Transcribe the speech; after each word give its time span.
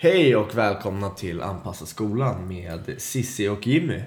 Hej 0.00 0.36
och 0.36 0.58
välkomna 0.58 1.10
till 1.10 1.42
Anpassa 1.42 1.86
skolan 1.86 2.48
med 2.48 2.94
Sissi 2.98 3.48
och 3.48 3.66
Jimmy. 3.66 4.02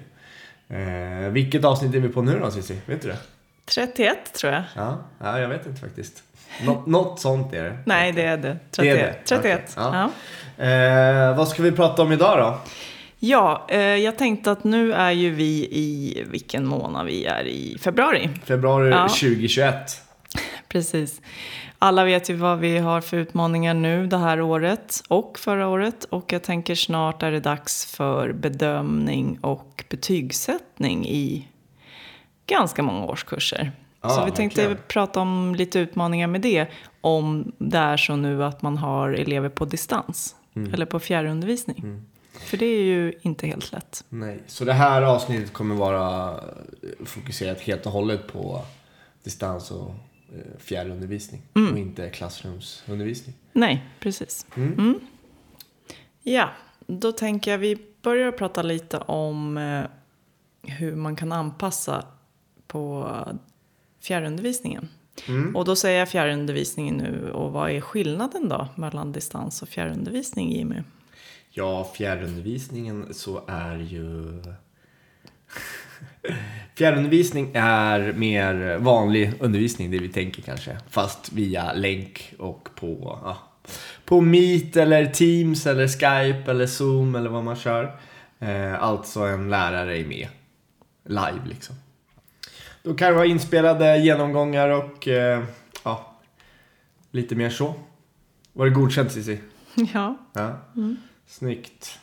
Eh, 0.68 1.30
vilket 1.30 1.64
avsnitt 1.64 1.94
är 1.94 2.00
vi 2.00 2.08
på 2.08 2.22
nu 2.22 2.38
då 2.40 2.50
Sissi? 2.50 2.78
Vet 2.86 3.02
du 3.02 3.08
det? 3.08 3.16
31 3.64 4.32
tror 4.34 4.52
jag. 4.52 4.62
Ja, 4.76 4.98
ja 5.18 5.40
jag 5.40 5.48
vet 5.48 5.66
inte 5.66 5.80
faktiskt. 5.80 6.22
Nå 6.64 6.82
något 6.86 7.20
sånt 7.20 7.52
är 7.54 7.64
det. 7.64 7.78
Nej, 7.86 8.12
det 8.12 8.22
är 8.22 8.36
det. 8.36 8.58
31. 8.70 8.74
Det 8.76 8.88
är 8.88 8.96
det. 8.96 9.14
31. 9.24 9.60
Okej, 9.76 9.84
ja. 9.92 10.10
Ja. 10.56 10.64
Eh, 10.64 11.36
vad 11.36 11.48
ska 11.48 11.62
vi 11.62 11.72
prata 11.72 12.02
om 12.02 12.12
idag 12.12 12.38
då? 12.38 12.58
Ja, 13.18 13.66
eh, 13.68 13.80
jag 13.80 14.18
tänkte 14.18 14.50
att 14.50 14.64
nu 14.64 14.92
är 14.92 15.10
ju 15.10 15.30
vi 15.30 15.68
i, 15.70 16.24
vilken 16.30 16.66
månad 16.66 17.06
vi 17.06 17.24
är 17.24 17.46
i? 17.46 17.78
Februari. 17.80 18.30
Februari 18.44 18.90
Ja. 18.90 19.08
2021. 19.08 20.02
Precis. 20.72 21.20
Alla 21.78 22.04
vet 22.04 22.30
ju 22.30 22.34
vad 22.34 22.58
vi 22.58 22.78
har 22.78 23.00
för 23.00 23.16
utmaningar 23.16 23.74
nu 23.74 24.06
det 24.06 24.18
här 24.18 24.40
året 24.40 25.02
och 25.08 25.38
förra 25.38 25.68
året. 25.68 26.04
Och 26.04 26.32
jag 26.32 26.42
tänker 26.42 26.74
snart 26.74 27.22
är 27.22 27.32
det 27.32 27.40
dags 27.40 27.86
för 27.86 28.32
bedömning 28.32 29.38
och 29.40 29.84
betygssättning 29.88 31.06
i 31.08 31.48
ganska 32.46 32.82
många 32.82 33.04
årskurser. 33.06 33.72
Ja, 34.00 34.08
så 34.08 34.24
vi 34.24 34.30
tänkte 34.30 34.60
verkligen. 34.60 34.82
prata 34.88 35.20
om 35.20 35.54
lite 35.54 35.78
utmaningar 35.78 36.26
med 36.26 36.40
det. 36.40 36.66
Om 37.00 37.52
det 37.58 37.78
är 37.78 37.96
så 37.96 38.16
nu 38.16 38.44
att 38.44 38.62
man 38.62 38.76
har 38.76 39.10
elever 39.10 39.48
på 39.48 39.64
distans. 39.64 40.36
Mm. 40.56 40.74
Eller 40.74 40.86
på 40.86 41.00
fjärrundervisning. 41.00 42.04
För 42.32 42.56
det 42.56 42.66
är 42.66 42.82
ju 42.82 43.12
inte 43.22 43.46
helt 43.46 43.72
lätt. 43.72 44.04
Nej, 44.08 44.42
så 44.46 44.64
det 44.64 44.72
här 44.72 45.02
avsnittet 45.02 45.52
kommer 45.52 45.74
vara 45.74 46.40
fokuserat 47.04 47.60
helt 47.60 47.86
och 47.86 47.92
hållet 47.92 48.32
på 48.32 48.64
distans 49.22 49.70
och 49.70 49.94
fjärrundervisning 50.58 51.42
Mm. 51.54 51.72
och 51.72 51.78
inte 51.78 52.10
klassrumsundervisning. 52.10 53.34
Nej, 53.52 53.84
precis. 54.00 54.46
Mm. 54.56 55.00
Ja, 56.22 56.50
då 56.86 57.12
tänker 57.12 57.50
jag 57.50 57.58
vi 57.58 57.78
börjar 58.02 58.32
prata 58.32 58.62
lite 58.62 58.98
om 58.98 59.56
eh, 59.56 59.84
hur 60.62 60.96
man 60.96 61.16
kan 61.16 61.32
anpassa 61.32 62.06
på 62.66 63.10
fjärrundervisningen. 64.00 64.88
Och 65.54 65.64
då 65.64 65.76
säger 65.76 65.98
jag 65.98 66.08
fjärrundervisningen 66.08 66.96
nu 66.96 67.30
och 67.30 67.52
vad 67.52 67.70
är 67.70 67.80
skillnaden 67.80 68.48
då 68.48 68.68
mellan 68.76 69.12
distans 69.12 69.62
och 69.62 69.68
fjärrundervisning 69.68 70.52
Jimmy? 70.52 70.82
Ja, 71.50 71.90
fjärrundervisningen 71.94 73.14
så 73.14 73.44
är 73.46 73.76
ju... 73.78 74.32
Fjärrundervisning 76.74 77.50
är 77.54 78.12
mer 78.12 78.78
vanlig 78.78 79.32
undervisning, 79.40 79.90
det 79.90 79.98
vi 79.98 80.08
tänker 80.08 80.42
kanske. 80.42 80.76
Fast 80.90 81.32
via 81.32 81.72
länk 81.72 82.34
och 82.38 82.68
på, 82.74 83.18
ja, 83.24 83.38
på 84.04 84.20
Meet 84.20 84.76
eller 84.76 85.06
Teams 85.06 85.66
eller 85.66 85.88
Skype 85.88 86.50
eller 86.50 86.66
Zoom 86.66 87.14
eller 87.14 87.30
vad 87.30 87.44
man 87.44 87.56
kör. 87.56 87.96
Eh, 88.38 88.82
alltså 88.82 89.20
en 89.20 89.50
lärare 89.50 89.98
är 89.98 90.04
med 90.04 90.28
live 91.04 91.40
liksom. 91.48 91.76
Då 92.82 92.94
kan 92.94 93.08
det 93.08 93.14
vara 93.14 93.26
inspelade 93.26 93.98
genomgångar 93.98 94.68
och 94.68 95.08
eh, 95.08 95.42
ja, 95.84 96.16
lite 97.10 97.34
mer 97.34 97.50
så. 97.50 97.74
Var 98.52 98.64
det 98.64 98.70
godkänt 98.72 99.12
Cissi? 99.12 99.38
Ja, 99.94 100.16
Ja. 100.32 100.58
Snyggt. 101.26 101.98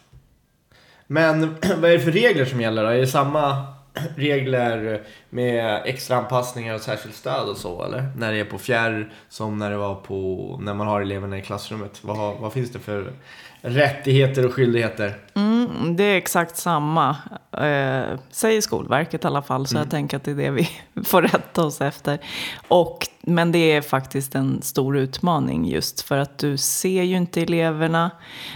Men 1.08 1.42
vad 1.62 1.92
är 1.92 1.98
det 1.98 2.00
för 2.00 2.12
regler 2.12 2.46
som 2.46 2.62
gäller 2.62 2.84
då? 2.84 2.90
Är 2.90 2.98
det 2.98 3.08
samma 3.08 3.68
regler 4.16 5.02
med 5.30 5.82
extra 5.86 6.18
anpassningar 6.18 6.76
och 6.76 6.82
särskilt 6.82 7.16
stöd 7.16 7.50
och 7.50 7.58
så 7.58 7.84
eller? 7.84 8.12
När 8.18 8.32
det 8.32 8.40
är 8.40 8.46
på 8.46 8.58
fjärr 8.58 9.14
som 9.30 9.58
när 9.58 9.72
det 9.72 9.78
var 9.78 9.96
på 9.96 10.60
när 10.62 10.74
man 10.74 10.88
har 10.88 11.02
eleverna 11.02 11.38
i 11.38 11.42
klassrummet. 11.42 12.00
Vad, 12.02 12.38
vad 12.38 12.54
finns 12.54 12.72
det 12.72 12.80
för 12.80 13.14
rättigheter 13.62 14.46
och 14.46 14.54
skyldigheter? 14.54 15.14
mm, 15.36 15.96
det 15.96 16.04
är 16.04 16.18
exakt 16.18 16.58
samma. 16.58 17.10
Eh, 17.52 18.20
säger 18.32 18.62
Skolverket 18.62 19.24
i 19.24 19.28
alla 19.28 19.42
fall, 19.42 19.68
så 19.68 19.78
jag 19.78 19.90
tänker 19.90 20.18
att 20.18 20.24
det 20.24 20.32
är 20.32 20.36
det 20.36 20.52
vi 20.52 20.70
får 21.04 21.22
rätta 21.22 21.64
oss 21.64 21.82
efter. 21.82 22.20
Och, 22.68 23.08
men 23.30 23.52
det 23.52 23.72
är 23.72 23.82
faktiskt 23.82 24.36
en 24.36 24.62
stor 24.62 24.98
utmaning 24.98 25.66
just 25.66 26.02
för 26.02 26.18
att 26.18 26.38
du 26.38 26.58
ser 26.58 27.04
ju 27.04 27.18
inte 27.18 27.42
eleverna. 27.42 28.12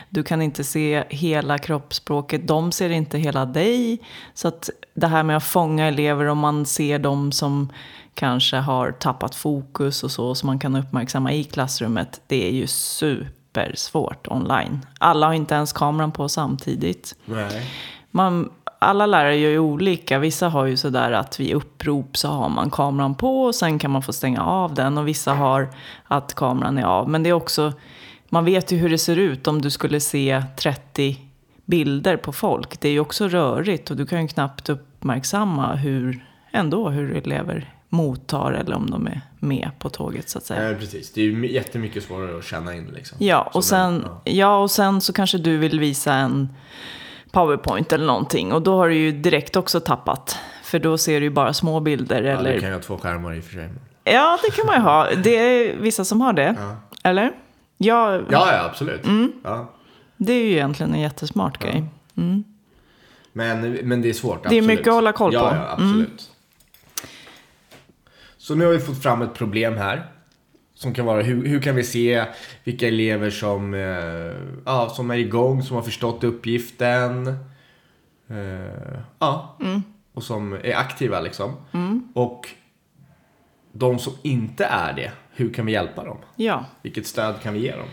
Du 0.10 0.24
kan 0.24 0.42
inte 0.42 0.64
se 0.64 1.04
hela 1.10 1.58
kroppsspråket. 1.58 2.48
De 2.48 2.72
ser 2.72 2.90
inte 2.90 3.18
hela 3.18 3.46
dig. 3.46 4.00
Så 4.34 4.48
att 4.48 4.70
det 4.94 5.08
här 5.08 5.24
med 5.24 5.38
att 5.38 5.44
fånga 5.44 5.88
elever 5.88 6.26
om 6.26 6.38
man 6.38 6.66
ser 6.66 7.00
dem 7.00 7.32
som 7.32 7.70
kanske 8.14 8.58
har 8.58 8.92
tappat 8.92 9.36
fokus 9.36 10.04
och 10.04 10.12
så, 10.12 10.36
som 10.36 10.48
man 10.48 10.60
kan 10.60 10.76
uppmärksamma 10.76 11.34
i 11.34 11.44
klassrummet, 11.44 12.22
det 12.28 12.48
är 12.48 12.52
ju 12.52 12.68
supersvårt 12.68 14.28
online. 14.28 14.86
Alla 15.00 15.26
har 15.26 15.34
inte 15.34 15.56
ens 15.56 15.74
kameran 15.74 16.12
på 16.12 16.30
samtidigt. 16.30 17.16
Nej. 17.26 17.72
Man, 18.12 18.52
alla 18.84 19.06
lärare 19.06 19.38
gör 19.38 19.50
ju 19.50 19.60
olika. 19.60 20.20
Vissa 20.20 20.50
har 20.50 20.66
ju 20.66 20.78
sådär 20.78 21.12
att 21.12 21.40
vid 21.40 21.54
upprop 21.54 22.18
så 22.18 22.28
har 22.28 22.50
man 22.50 22.70
kameran 22.70 23.16
på 23.16 23.44
och 23.44 23.56
sen 23.56 23.80
kan 23.80 23.92
man 23.92 24.04
få 24.04 24.14
stänga 24.14 24.42
av 24.42 24.74
den. 24.74 24.98
Och 24.98 25.08
vissa 25.08 25.34
har 25.34 25.70
att 26.04 26.34
kameran 26.34 26.78
är 26.78 26.84
av. 26.84 27.10
Men 27.10 27.24
det 27.24 27.30
är 27.30 27.34
också, 27.34 27.74
man 28.30 28.46
vet 28.46 28.72
ju 28.72 28.78
hur 28.78 28.90
det 28.90 28.98
ser 28.98 29.18
ut 29.18 29.48
om 29.48 29.62
du 29.62 29.70
skulle 29.70 30.00
se 30.00 30.44
30 30.58 31.18
bilder 31.66 32.18
på 32.18 32.34
folk. 32.34 32.80
Det 32.80 32.88
är 32.88 32.92
ju 32.92 33.00
också 33.00 33.28
rörigt 33.28 33.92
och 33.92 33.98
du 33.98 34.06
kan 34.06 34.22
ju 34.22 34.28
knappt 34.28 34.70
uppmärksamma 34.70 35.76
hur, 35.76 36.26
ändå 36.52 36.90
hur 36.90 37.18
elever 37.18 37.74
mottar 37.90 38.52
eller 38.52 38.76
om 38.76 38.90
de 38.90 39.08
är 39.08 39.22
med 39.40 39.70
på 39.80 39.90
tåget 39.90 40.30
så 40.30 40.38
att 40.38 40.46
säga. 40.46 40.64
Nej, 40.64 40.76
precis. 40.76 41.14
Det 41.14 41.22
är 41.22 41.26
ju 41.26 41.54
jättemycket 41.54 42.04
svårare 42.04 42.38
att 42.38 42.46
känna 42.46 42.76
in 42.76 42.92
liksom. 42.96 43.18
Ja, 43.22 43.52
och 43.54 43.64
sen, 43.64 44.06
ja, 44.24 44.58
och 44.58 44.72
sen 44.72 45.02
så 45.02 45.14
kanske 45.14 45.38
du 45.38 45.58
vill 45.58 45.80
visa 45.80 46.14
en 46.14 46.50
powerpoint 47.34 47.94
eller 47.94 48.06
någonting. 48.06 48.54
Och 48.54 48.62
då 48.62 48.78
har 48.78 48.90
du 48.90 48.96
ju 48.96 49.12
direkt 49.12 49.56
också 49.56 49.80
tappat. 49.80 50.38
För 50.64 50.80
då 50.80 50.98
ser 50.98 51.20
du 51.20 51.26
ju 51.26 51.30
bara 51.30 51.54
små 51.54 51.80
bilder. 51.80 52.24
Ja, 52.24 52.40
eller... 52.40 52.54
du 52.54 52.60
kan 52.60 52.70
ju 52.70 52.76
ha 52.76 52.82
två 52.82 52.98
skärmar 52.98 53.34
i 53.34 53.40
och 53.40 53.44
för 53.44 53.54
sig. 53.54 53.70
Ja, 54.04 54.40
det 54.44 54.56
kan 54.56 54.66
man 54.66 54.76
ju 54.76 54.82
ha. 54.82 55.10
Det 55.24 55.36
är 55.36 55.76
vissa 55.76 56.06
som 56.06 56.22
har 56.22 56.34
det. 56.34 56.56
Ja. 56.60 56.76
Eller? 57.04 57.32
Ja, 57.78 58.16
Ja, 58.16 58.24
ja, 58.30 58.64
absolut. 58.70 59.06
Mm. 59.06 59.32
Ja. 59.44 59.70
det 60.18 60.34
är 60.34 60.44
ju 60.44 60.52
egentligen 60.52 60.94
en 60.94 61.00
jättesmart 61.00 61.60
grej. 61.60 61.84
Men, 63.34 63.72
men 63.72 64.02
det 64.02 64.10
är 64.10 64.14
svårt, 64.14 64.44
Det 64.44 64.48
är 64.48 64.48
absolut. 64.48 64.66
mycket 64.66 64.88
att 64.88 64.94
hålla 64.94 65.12
koll 65.12 65.34
ja, 65.34 65.50
på. 65.50 65.56
Ja, 65.56 65.70
absolut. 65.72 66.32
Så 68.38 68.56
nu 68.56 68.66
har 68.66 68.72
vi 68.72 68.80
fått 68.80 69.04
fram 69.04 69.22
ett 69.22 69.34
problem 69.34 69.78
här. 69.78 70.13
Som 70.84 70.94
kan 70.94 71.06
vara, 71.06 71.22
hur, 71.22 71.46
hur 71.48 71.62
kan 71.62 71.76
vi 71.76 71.84
se 71.84 72.26
vilka 72.64 72.88
elever 72.88 73.30
som, 73.30 73.74
eh, 73.74 74.60
ja, 74.66 74.90
som 74.90 75.12
är 75.12 75.16
igång, 75.18 75.64
som 75.64 75.76
har 75.76 75.84
förstått 75.84 76.24
uppgiften. 76.24 77.28
Eh, 78.30 79.00
ja, 79.20 79.58
Mm. 79.62 79.84
och 80.14 80.24
som 80.24 80.54
är 80.54 80.76
aktiva 80.76 81.22
liksom. 81.22 81.56
Och 82.14 82.50
de 83.72 84.00
som 84.00 84.14
inte 84.22 84.66
är 84.66 84.94
det, 84.94 85.12
hur 85.36 85.54
kan 85.54 85.66
vi 85.66 85.72
hjälpa 85.72 86.04
dem? 86.04 86.18
Ja. 86.36 86.66
Vilket 86.82 87.08
stöd 87.08 87.36
kan 87.42 87.54
vi 87.54 87.60
ge 87.60 87.72
dem? 87.76 87.88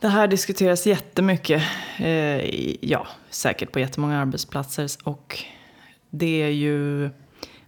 Det 0.00 0.08
här 0.08 0.28
diskuteras 0.28 0.86
jättemycket. 0.86 1.62
Eh, 1.98 2.84
ja, 2.84 3.06
säkert 3.30 3.72
på 3.72 3.80
jättemånga 3.80 4.20
arbetsplatser. 4.20 4.88
Och 5.04 5.38
det 6.10 6.42
är 6.42 6.48
ju... 6.48 7.10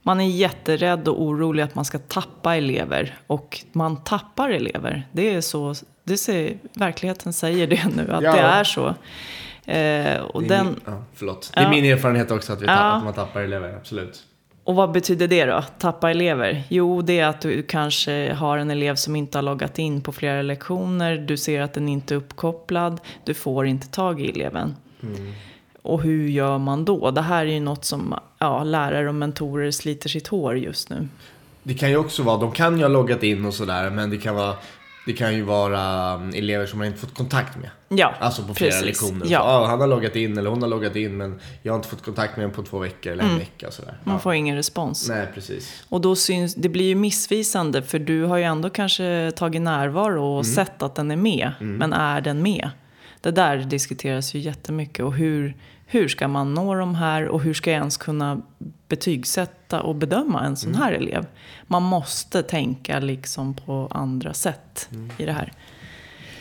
Man 0.03 0.21
är 0.21 0.29
jätterädd 0.29 1.09
och 1.09 1.23
orolig 1.23 1.63
att 1.63 1.75
man 1.75 1.85
ska 1.85 1.99
tappa 1.99 2.57
elever. 2.57 3.19
Och 3.27 3.61
man 3.73 4.05
tappar 4.05 4.49
elever. 4.51 5.07
Det 5.13 5.35
är 5.35 5.41
så... 5.41 5.75
Det 6.05 6.17
ser, 6.17 6.59
verkligheten 6.75 7.33
säger 7.33 7.67
det 7.67 7.85
nu, 7.97 8.13
att 8.13 8.23
Ja. 8.23 8.33
det 8.33 8.39
är 8.41 8.65
så. 8.65 8.87
Eh, 9.71 10.21
och, 10.21 10.43
Det 10.43 10.55
är 10.55 10.59
den, 10.59 10.67
min, 10.67 10.81
ja, 10.87 11.03
förlåt. 11.15 11.51
Det 11.55 11.61
är 11.61 11.65
Ja. 11.65 11.71
min 11.71 11.85
erfarenhet 11.85 12.31
också 12.31 12.53
att, 12.53 12.63
vi 12.63 12.67
tappar, 12.67 12.97
att 12.97 13.05
man 13.05 13.15
tappar 13.15 13.41
elever, 13.41 13.75
absolut. 13.77 14.23
och 14.65 14.75
vad 14.75 14.93
betyder 14.93 15.29
det 15.29 15.45
då? 15.45 15.63
Tappa 15.79 16.11
elever? 16.11 16.63
Jo, 16.69 17.03
det 17.03 17.19
är 17.21 17.27
att 17.27 17.41
du 17.41 17.63
kanske 17.63 18.33
har 18.33 18.59
en 18.59 18.71
elev 18.71 18.95
som 18.95 19.17
inte 19.17 19.39
har 19.39 19.43
loggat 19.43 19.79
in 19.79 20.01
på 20.03 20.13
flera 20.13 20.43
lektioner. 20.43 21.17
Du 21.17 21.37
ser 21.37 21.61
att 21.61 21.75
den 21.75 21.89
inte 21.89 22.15
är 22.15 22.17
uppkopplad. 22.17 23.01
Du 23.25 23.35
får 23.35 23.67
inte 23.67 23.89
tag 23.89 24.21
i 24.21 24.31
eleven. 24.31 24.77
Och 25.83 26.03
hur 26.03 26.29
gör 26.29 26.59
man 26.59 26.85
då? 26.85 27.11
Det 27.11 27.23
här 27.23 27.47
är 27.47 27.51
ju 27.53 27.61
något 27.61 27.85
som 27.85 28.15
ja, 28.39 28.65
lärare 28.65 29.09
och 29.09 29.15
mentorer 29.15 29.71
sliter 29.71 30.09
sitt 30.09 30.29
hår 30.29 30.57
just 30.59 30.91
nu. 30.91 31.09
Det 31.63 31.75
kan 31.75 31.91
ju 31.91 31.97
också 31.97 32.23
vara, 32.23 32.37
de 32.37 32.53
kan 32.53 32.77
ju 32.77 32.85
ha 32.85 32.89
loggat 32.89 33.23
in 33.23 33.45
och 33.45 33.55
sådär, 33.55 33.91
men 33.91 34.11
det 34.11 34.17
kan 34.19 34.35
vara 34.35 34.55
det 35.07 35.13
kan 35.13 35.35
ju 35.35 35.43
vara 35.43 36.15
um, 36.15 36.29
elever 36.35 36.67
som 36.67 36.79
man 36.79 36.87
inte 36.89 36.99
fått 37.01 37.15
kontakt 37.15 37.57
med. 37.59 37.71
Ja, 37.89 38.15
Alltså 38.21 38.43
på 38.43 38.55
flera 38.55 38.71
precis. 38.71 38.87
lektioner. 38.87 39.27
Ja. 39.29 39.39
Så, 39.41 39.45
ah, 39.47 39.67
han 39.67 39.81
har 39.81 39.87
loggat 39.87 40.17
in 40.17 40.39
eller 40.39 40.51
hon 40.51 40.63
har 40.63 40.69
loggat 40.69 40.97
in 40.97 41.17
men 41.17 41.41
jag 41.63 41.73
har 41.73 41.77
inte 41.77 41.89
fått 41.89 42.03
kontakt 42.05 42.37
med 42.37 42.45
honom 42.47 42.57
på 42.65 42.71
två 42.71 42.79
veckor 42.79 43.13
eller 43.13 43.25
en 43.25 43.39
vecka 43.39 43.67
och 43.67 43.73
sådär. 43.73 43.99
Man 44.05 44.15
Ja. 44.15 44.19
får 44.21 44.35
ingen 44.35 44.57
respons. 44.57 45.09
Nej, 45.09 45.27
precis. 45.35 45.83
Och 45.89 46.01
då 46.01 46.17
syns, 46.17 46.55
det 46.55 46.69
blir 46.69 46.85
ju 46.85 46.95
missvisande 46.95 47.83
för 47.83 47.99
du 47.99 48.25
har 48.25 48.37
ju 48.37 48.45
ändå 48.45 48.71
kanske 48.71 49.33
tagit 49.37 49.63
närvaro 49.63 50.25
och 50.39 50.47
sett 50.47 50.83
att 50.83 50.95
den 50.95 51.11
är 51.11 51.17
med. 51.17 51.53
Men 51.61 51.93
är 51.93 52.21
den 52.21 52.43
med? 52.43 52.71
Det 53.21 53.31
där 53.31 53.57
diskuteras 53.59 54.35
ju 54.35 54.39
jättemycket. 54.39 55.05
Och 55.05 55.15
hur, 55.15 55.57
hur 55.87 56.09
ska 56.09 56.29
man 56.29 56.55
nå 56.55 56.75
de 56.75 56.95
här 56.95 57.29
och 57.29 57.41
hur 57.43 57.55
ska 57.55 57.71
jag 57.71 57.79
ens 57.79 57.97
kunna 57.97 58.41
betygsätta 58.89 59.83
och 59.83 59.95
bedöma 59.95 60.45
en 60.45 60.57
sån 60.57 60.75
här 60.75 60.93
elev? 60.93 61.27
Man 61.67 61.83
måste 61.83 62.43
tänka 62.43 62.99
liksom 62.99 63.55
på 63.55 63.89
andra 63.91 64.35
sätt 64.35 64.89
i 65.19 65.25
det 65.25 65.33
här. 65.33 65.53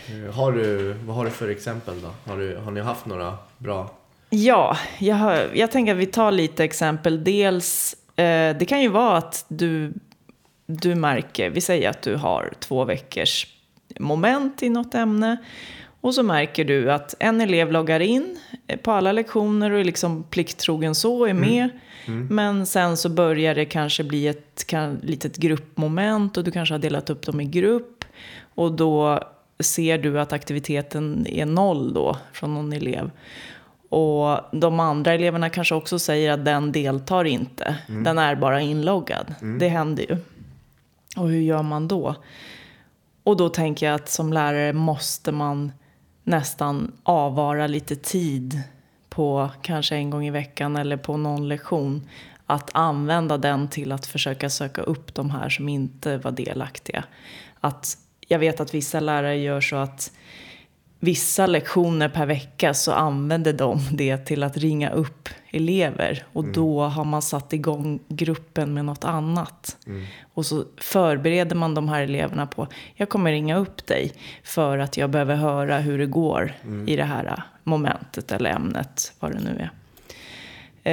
Eh, 0.08 0.34
Har 0.36 0.52
du, 0.52 0.94
vad 0.94 1.16
har 1.16 1.26
du 1.26 1.31
för 1.31 1.50
exempel 1.50 2.02
då? 2.02 2.31
Har, 2.31 2.38
du, 2.38 2.58
har 2.58 2.72
ni 2.72 2.82
haft 2.82 3.06
några 3.06 3.38
bra? 3.58 3.92
Ja, 4.30 4.78
jag, 5.00 5.16
har, 5.16 5.50
jag 5.54 5.72
tänker 5.72 5.92
att 5.92 5.98
vi 5.98 6.06
tar 6.06 6.32
lite 6.32 6.64
exempel. 6.64 7.24
Dels, 7.24 7.96
eh, 8.16 8.58
det 8.58 8.66
kan 8.70 8.82
ju 8.82 8.88
vara 8.90 9.18
att 9.18 9.46
du, 9.48 9.94
du 10.66 10.96
märker, 10.96 11.50
vi 11.50 11.62
säger 11.62 11.90
att 11.90 12.02
du 12.02 12.16
har 12.16 12.54
två 12.60 12.86
veckors 12.86 13.48
moment 14.00 14.64
i 14.64 14.70
något 14.70 14.96
ämne. 14.96 15.38
Och 16.01 16.16
så 16.16 16.24
märker 16.24 16.66
du 16.66 16.92
att 16.92 17.16
en 17.19 17.42
elev 17.42 17.72
loggar 17.72 18.00
in 18.00 18.40
på 18.84 18.92
alla 18.92 19.12
lektioner 19.12 19.72
och 19.72 19.80
är 19.80 19.84
liksom 19.84 20.24
plikttrogen 20.24 20.96
så, 20.96 21.25
är 21.25 21.34
med. 21.34 21.69
Men 22.30 22.66
sen 22.66 22.98
så 22.98 23.10
börjar 23.10 23.56
det 23.56 23.66
kanske 23.66 24.04
bli 24.04 24.28
ett 24.28 24.68
kan, 24.68 25.00
litet 25.04 25.38
gruppmoment 25.38 26.38
och 26.38 26.44
du 26.44 26.51
kanske 26.51 26.74
har 26.74 26.80
delat 26.80 27.10
upp 27.10 27.25
dem 27.25 27.42
i 27.42 27.46
grupp. 27.46 28.06
Och 28.56 28.72
då 28.72 29.24
ser 29.60 29.98
du 29.98 30.19
att 30.19 30.34
aktiviteten 30.34 31.28
är 31.30 31.46
noll 31.46 31.94
då 31.94 32.18
från 32.34 32.54
någon 32.54 32.74
elev. 32.74 33.12
Och 33.90 34.40
de 34.51 34.80
andra 34.80 35.13
eleverna 35.13 35.50
kanske 35.50 35.75
också 35.75 36.00
säger 36.00 36.31
att 36.31 36.46
den 36.46 36.72
deltar 36.72 37.25
inte. 37.25 37.75
Den 37.88 38.18
är 38.18 38.36
bara 38.36 38.62
inloggad. 38.62 39.36
Det 39.60 39.68
händer 39.68 40.04
ju. 40.10 40.18
Och 41.18 41.30
hur 41.30 41.42
gör 41.42 41.63
man 41.63 41.88
då? 41.88 42.16
Och 43.24 43.38
då 43.38 43.50
tänker 43.50 43.86
jag 43.86 43.96
att 43.96 44.10
som 44.10 44.34
lärare 44.34 44.74
måste 44.74 45.31
man 45.31 45.72
nästan 46.30 46.92
avvara 47.04 47.68
lite 47.68 47.96
tid 47.96 48.62
på 49.10 49.50
kanske 49.62 49.96
en 49.96 50.10
gång 50.10 50.26
i 50.26 50.31
veckan 50.31 50.76
eller 50.76 50.98
på 50.98 51.18
någon 51.18 51.48
lektion. 51.48 52.10
Att 52.46 52.70
använda 52.74 53.38
den 53.38 53.68
till 53.68 53.92
att 53.92 54.06
försöka 54.06 54.50
söka 54.50 54.81
upp 54.81 55.14
de 55.14 55.30
här 55.30 55.50
som 55.50 55.70
inte 55.70 56.18
var 56.18 56.31
delaktiga. 56.31 57.04
Att 57.60 57.98
jag 58.28 58.40
vet 58.40 58.60
att 58.60 58.74
vissa 58.74 59.00
lärare 59.00 59.38
gör 59.38 59.62
så 59.62 59.76
att 59.76 60.12
vissa 61.00 61.46
lektioner 61.48 62.10
per 62.10 62.26
vecka 62.26 62.74
så 62.74 62.92
använder 62.92 63.54
de 63.54 63.80
det 63.92 64.18
till 64.18 64.44
att 64.44 64.58
ringa 64.58 64.90
upp 64.90 65.30
elever. 65.51 66.24
Och 66.34 66.46
då 66.46 66.81
har 66.84 67.06
man 67.06 67.22
satt 67.22 67.54
igång 67.54 68.00
gruppen 68.07 68.74
med 68.74 68.86
något 68.86 69.04
annat. 69.04 69.78
Och 70.34 70.46
så 70.46 70.63
förbereder 70.78 71.56
man 71.56 71.74
de 71.74 71.90
här 71.90 72.01
eleverna 72.01 72.48
på, 72.48 72.68
jag 72.96 73.10
kommer 73.10 73.31
ringa 73.31 73.57
upp 73.57 73.86
dig 73.86 74.13
för 74.44 74.78
att 74.78 74.98
jag 74.98 75.10
behöver 75.10 75.36
höra 75.36 75.80
hur 75.80 75.98
det 75.98 76.06
går 76.06 76.54
i 76.88 76.96
det 76.96 77.04
här 77.04 77.44
momentet 77.63 78.31
eller 78.31 78.50
ämnet, 78.50 79.13
vad 79.19 79.31
det 79.31 79.40
nu 79.40 79.50
är. 79.60 79.72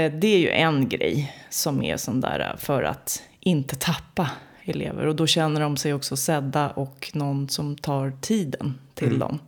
Eh, 0.06 0.12
Det 0.12 0.26
är 0.26 0.38
ju 0.38 0.50
en 0.50 0.88
grej 0.88 1.32
som 1.50 1.82
är 1.82 1.97
sån 1.97 2.20
där 2.20 2.55
för 2.58 2.82
att 2.82 3.23
inte 3.41 3.76
tappa 3.76 4.31
elever. 4.64 5.06
Och 5.06 5.17
då 5.17 5.26
känner 5.26 5.61
de 5.61 5.76
sig 5.76 5.94
också 5.94 6.17
sedda 6.17 6.70
och 6.70 7.11
någon 7.14 7.49
som 7.49 7.76
tar 7.76 8.12
tiden 8.20 8.79
till 8.94 9.19
dem. 9.19 9.38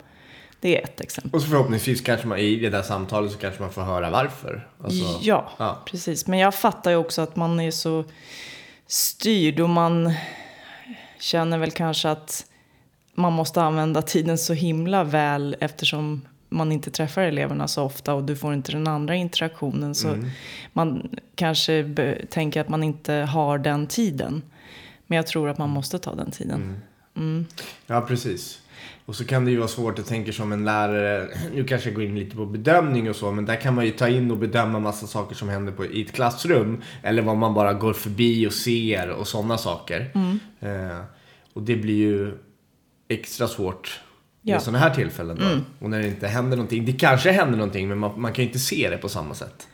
Det 0.61 0.77
är 0.77 0.83
ett 0.83 1.01
exempel. 1.01 1.31
Och 1.33 1.41
så 1.41 1.49
förhoppningsvis 1.49 2.01
kanske 2.01 2.27
man 2.27 2.37
i 2.37 2.55
det 2.55 2.69
där 2.69 2.81
samtalet 2.81 3.31
så 3.31 3.37
kanske 3.37 3.61
man 3.61 3.71
får 3.71 3.81
höra 3.81 4.09
varför. 4.09 4.67
Alltså, 4.83 5.19
ja, 5.21 5.51
ja. 5.57 5.81
precis. 5.85 6.27
Men 6.27 6.39
jag 6.39 6.55
fattar 6.55 6.91
ju 6.91 6.97
också 6.97 7.21
att 7.21 7.35
man 7.35 7.59
är 7.59 7.71
så 7.71 8.03
styrd 8.87 9.59
och 9.59 9.69
man 9.69 10.13
känner 11.19 11.57
väl 11.57 11.71
kanske 11.71 12.09
att 12.09 12.45
man 13.13 13.33
måste 13.33 13.61
använda 13.61 14.01
tiden 14.01 14.37
så 14.37 14.53
himla 14.53 15.03
väl 15.03 15.55
eftersom 15.59 16.21
man 16.49 16.71
inte 16.71 16.91
träffar 16.91 17.21
eleverna 17.21 17.67
så 17.67 17.83
ofta 17.83 18.13
och 18.13 18.23
du 18.23 18.35
får 18.35 18.53
inte 18.53 18.71
den 18.71 18.87
andra 18.87 19.15
interaktionen. 19.15 19.95
Så 19.95 20.23
man 20.73 21.09
kanske 21.35 21.95
tänker 22.29 22.61
att 22.61 22.69
man 22.69 22.83
inte 22.83 23.13
har 23.13 23.57
den 23.57 23.87
tiden. 23.87 24.41
Men 25.07 25.15
jag 25.15 25.27
tror 25.27 25.49
att 25.49 25.57
man 25.57 25.69
måste 25.69 25.99
ta 25.99 26.15
den 26.15 26.31
tiden. 26.31 26.81
Mm. 27.17 27.45
Ja, 27.87 28.01
precis. 28.01 28.59
Och 29.09 29.15
så 29.15 29.25
kan 29.25 29.45
det 29.45 29.51
ju 29.51 29.57
vara 29.57 29.67
svårt, 29.67 29.97
jag 29.97 30.07
tänker 30.07 30.31
som 30.31 30.51
en 30.51 30.65
lärare, 30.65 31.27
nu 31.55 31.63
kanske 31.63 31.89
jag 31.89 31.95
går 31.95 32.03
in 32.03 32.19
lite 32.19 32.35
på 32.35 32.45
bedömning 32.45 33.09
och 33.09 33.15
så, 33.15 33.31
men 33.31 33.45
där 33.45 33.55
kan 33.55 33.75
man 33.75 33.85
ju 33.85 33.91
ta 33.91 34.07
in 34.07 34.31
och 34.31 34.37
bedöma 34.37 34.79
massa 34.79 35.07
saker 35.07 35.35
som 35.35 35.49
händer 35.49 35.71
på, 35.73 35.85
i 35.85 36.01
ett 36.01 36.11
klassrum. 36.11 36.81
Eller 37.03 37.21
vad 37.21 37.37
man 37.37 37.53
bara 37.53 37.73
går 37.73 37.93
förbi 37.93 38.47
och 38.47 38.53
ser 38.53 39.09
och 39.09 39.27
sådana 39.27 39.57
saker. 39.57 40.11
Eh, 40.59 40.99
och 41.53 41.61
det 41.63 41.75
blir 41.75 41.95
ju 41.95 42.37
extra 43.07 43.47
svårt 43.47 43.99
vid 44.41 44.53
Ja. 44.53 44.59
sådana 44.59 44.77
här 44.79 44.89
tillfällen 44.95 45.37
då. 45.39 45.85
Och 45.85 45.89
när 45.89 45.99
det 45.99 46.07
inte 46.07 46.27
händer 46.27 46.57
någonting. 46.57 46.85
Det 46.85 46.91
kanske 46.93 47.31
händer 47.31 47.57
någonting, 47.57 47.87
men 47.87 47.97
man, 47.97 48.21
man 48.21 48.33
kan 48.33 48.43
ju 48.43 48.47
inte 48.49 48.59
se 48.59 48.89
det 48.89 48.97
på 48.97 49.09
samma 49.09 49.33
sätt. 49.33 49.67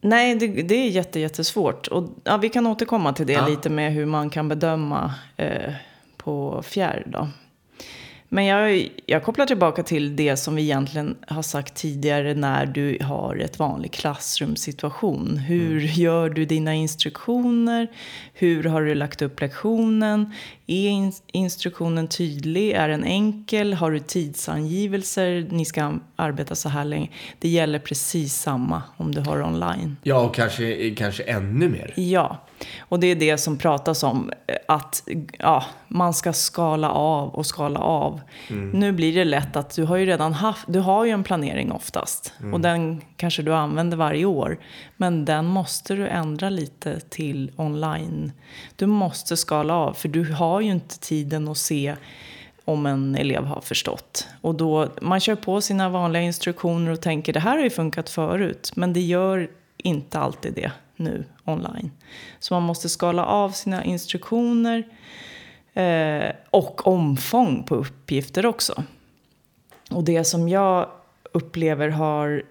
Nej, 0.00 0.34
det, 0.34 0.46
det 0.46 0.74
är 0.74 0.88
jätte, 0.90 1.20
jättesvårt. 1.20 1.86
Och, 1.86 2.08
ja, 2.24 2.36
vi 2.36 2.48
kan 2.48 2.66
återkomma 2.66 3.12
till 3.12 3.26
det 3.26 3.32
Ja. 3.32 3.46
lite 3.48 3.70
med 3.70 3.92
hur 3.92 4.06
man 4.06 4.30
kan 4.30 4.48
bedöma 4.48 5.14
eh, 5.36 5.72
på 6.16 6.62
fjärr. 6.62 7.02
Då. 7.06 7.28
Men 8.34 8.44
jag, 8.44 8.88
jag 9.06 9.22
kopplar 9.22 9.46
tillbaka 9.46 9.82
till 9.82 10.16
det 10.16 10.36
som 10.36 10.54
vi 10.54 10.62
egentligen 10.62 11.16
har 11.28 11.42
sagt 11.42 11.74
tidigare 11.74 12.34
när 12.34 12.66
du 12.66 12.98
har 13.00 13.36
ett 13.36 13.58
vanlig 13.58 13.92
klassrumssituation. 13.92 15.36
Hur 15.36 15.80
gör 15.80 16.30
du 16.30 16.44
dina 16.44 16.74
instruktioner? 16.74 17.88
Hur 18.32 18.64
har 18.64 18.82
du 18.82 18.94
lagt 18.94 19.22
upp 19.22 19.40
lektionen? 19.40 20.32
Är 20.66 20.88
in, 20.88 21.12
instruktionen 21.32 22.08
tydlig? 22.08 22.70
Är 22.70 22.88
den 22.88 23.04
enkel? 23.04 23.74
Har 23.74 23.90
du 23.90 23.98
tidsangivelser? 23.98 25.46
Ni 25.50 25.64
ska 25.64 25.92
arbeta 26.16 26.54
så 26.54 26.68
här 26.68 26.84
länge. 26.84 27.10
Det 27.38 27.48
gäller 27.48 27.78
precis 27.78 28.34
samma 28.34 28.82
om 28.96 29.14
du 29.14 29.20
har 29.20 29.42
online. 29.42 29.96
Ja, 30.02 30.20
och 30.20 30.34
kanske, 30.34 30.90
kanske 30.90 31.22
ännu 31.22 31.68
mer. 31.68 31.92
Ja, 31.96 32.40
och 32.78 33.00
det 33.00 33.06
är 33.06 33.14
det 33.14 33.38
som 33.38 33.58
pratas 33.58 34.02
om. 34.02 34.30
Att 34.68 35.08
ja, 35.38 35.64
man 35.88 36.14
ska 36.14 36.32
skala 36.32 36.90
av 36.90 37.28
och 37.28 37.46
skala 37.46 37.80
av. 37.80 38.20
Nu 38.72 38.92
blir 38.92 39.14
det 39.14 39.24
lätt 39.24 39.56
att 39.56 39.70
du 39.76 39.84
har 39.84 39.96
ju 39.96 40.06
redan 40.06 40.32
haft, 40.32 40.64
du 40.68 40.80
har 40.80 41.04
ju 41.04 41.10
en 41.10 41.24
planering 41.24 41.72
oftast. 41.72 42.32
Och 42.52 42.60
den 42.60 43.00
kanske 43.16 43.42
du 43.42 43.54
använder 43.54 43.96
varje 43.96 44.24
år. 44.24 44.58
Men 44.96 45.24
den 45.24 45.44
måste 45.44 45.94
du 45.94 46.08
ändra 46.08 46.50
lite 46.50 47.00
till 47.00 47.52
online. 47.56 48.32
Du 48.76 48.86
måste 48.86 49.36
skala 49.36 49.74
av, 49.74 49.92
för 49.92 50.08
du 50.08 50.32
har 50.32 50.60
ju 50.60 50.70
inte 50.70 50.98
tiden 51.00 51.48
att 51.48 51.58
se 51.58 51.94
om 52.64 52.86
en 52.86 53.14
elev 53.14 53.44
har 53.44 53.60
förstått. 53.60 54.28
Och 54.40 54.54
då, 54.54 54.88
man 55.00 55.20
kör 55.20 55.34
på 55.34 55.60
sina 55.60 55.88
vanliga 55.88 56.22
instruktioner 56.22 56.90
och 56.90 57.00
tänker 57.00 57.32
det 57.32 57.40
här 57.40 57.56
har 57.56 57.64
ju 57.64 57.70
funkat 57.70 58.10
förut. 58.10 58.72
Men 58.74 58.92
det 58.92 59.00
gör 59.00 59.50
inte 59.76 60.18
alltid 60.18 60.54
det 60.54 60.72
nu 60.96 61.24
online. 61.44 61.90
Så 62.38 62.54
man 62.54 62.62
måste 62.62 62.88
skala 62.88 63.24
av 63.24 63.50
sina 63.50 63.84
instruktioner 63.84 64.84
eh, 65.72 66.30
och 66.50 66.86
omfång 66.86 67.64
på 67.64 67.74
uppgifter 67.74 68.46
också. 68.46 68.84
Och 69.90 70.04
det 70.04 70.24
som 70.24 70.48
jag 70.48 70.88
upplever 71.32 71.88
har 71.88 72.42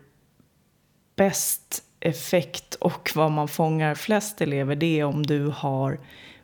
bäst 1.15 1.83
effekt 1.99 2.75
och 2.75 3.11
vad 3.15 3.31
man 3.31 3.47
fångar 3.47 3.95
flest 3.95 4.41
elever 4.41 4.75
det 4.75 4.99
är 4.99 5.03
om 5.03 5.25
du 5.25 5.47
har 5.47 5.99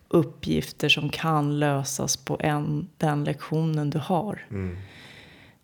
uppgifter 0.07 0.89
som 0.89 1.09
kan 1.09 1.59
lösas 1.59 2.17
på 2.17 2.37
en, 2.39 2.89
den 2.97 3.23
lektionen 3.23 3.89
du 3.89 3.99
har. 3.99 4.45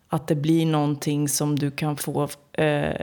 Att 0.08 0.28
det 0.28 0.34
blir 0.34 0.66
någonting 0.66 1.28
som 1.28 1.58
du 1.58 1.70
kan 1.70 1.96
få 1.96 2.28
eh, 2.52 3.00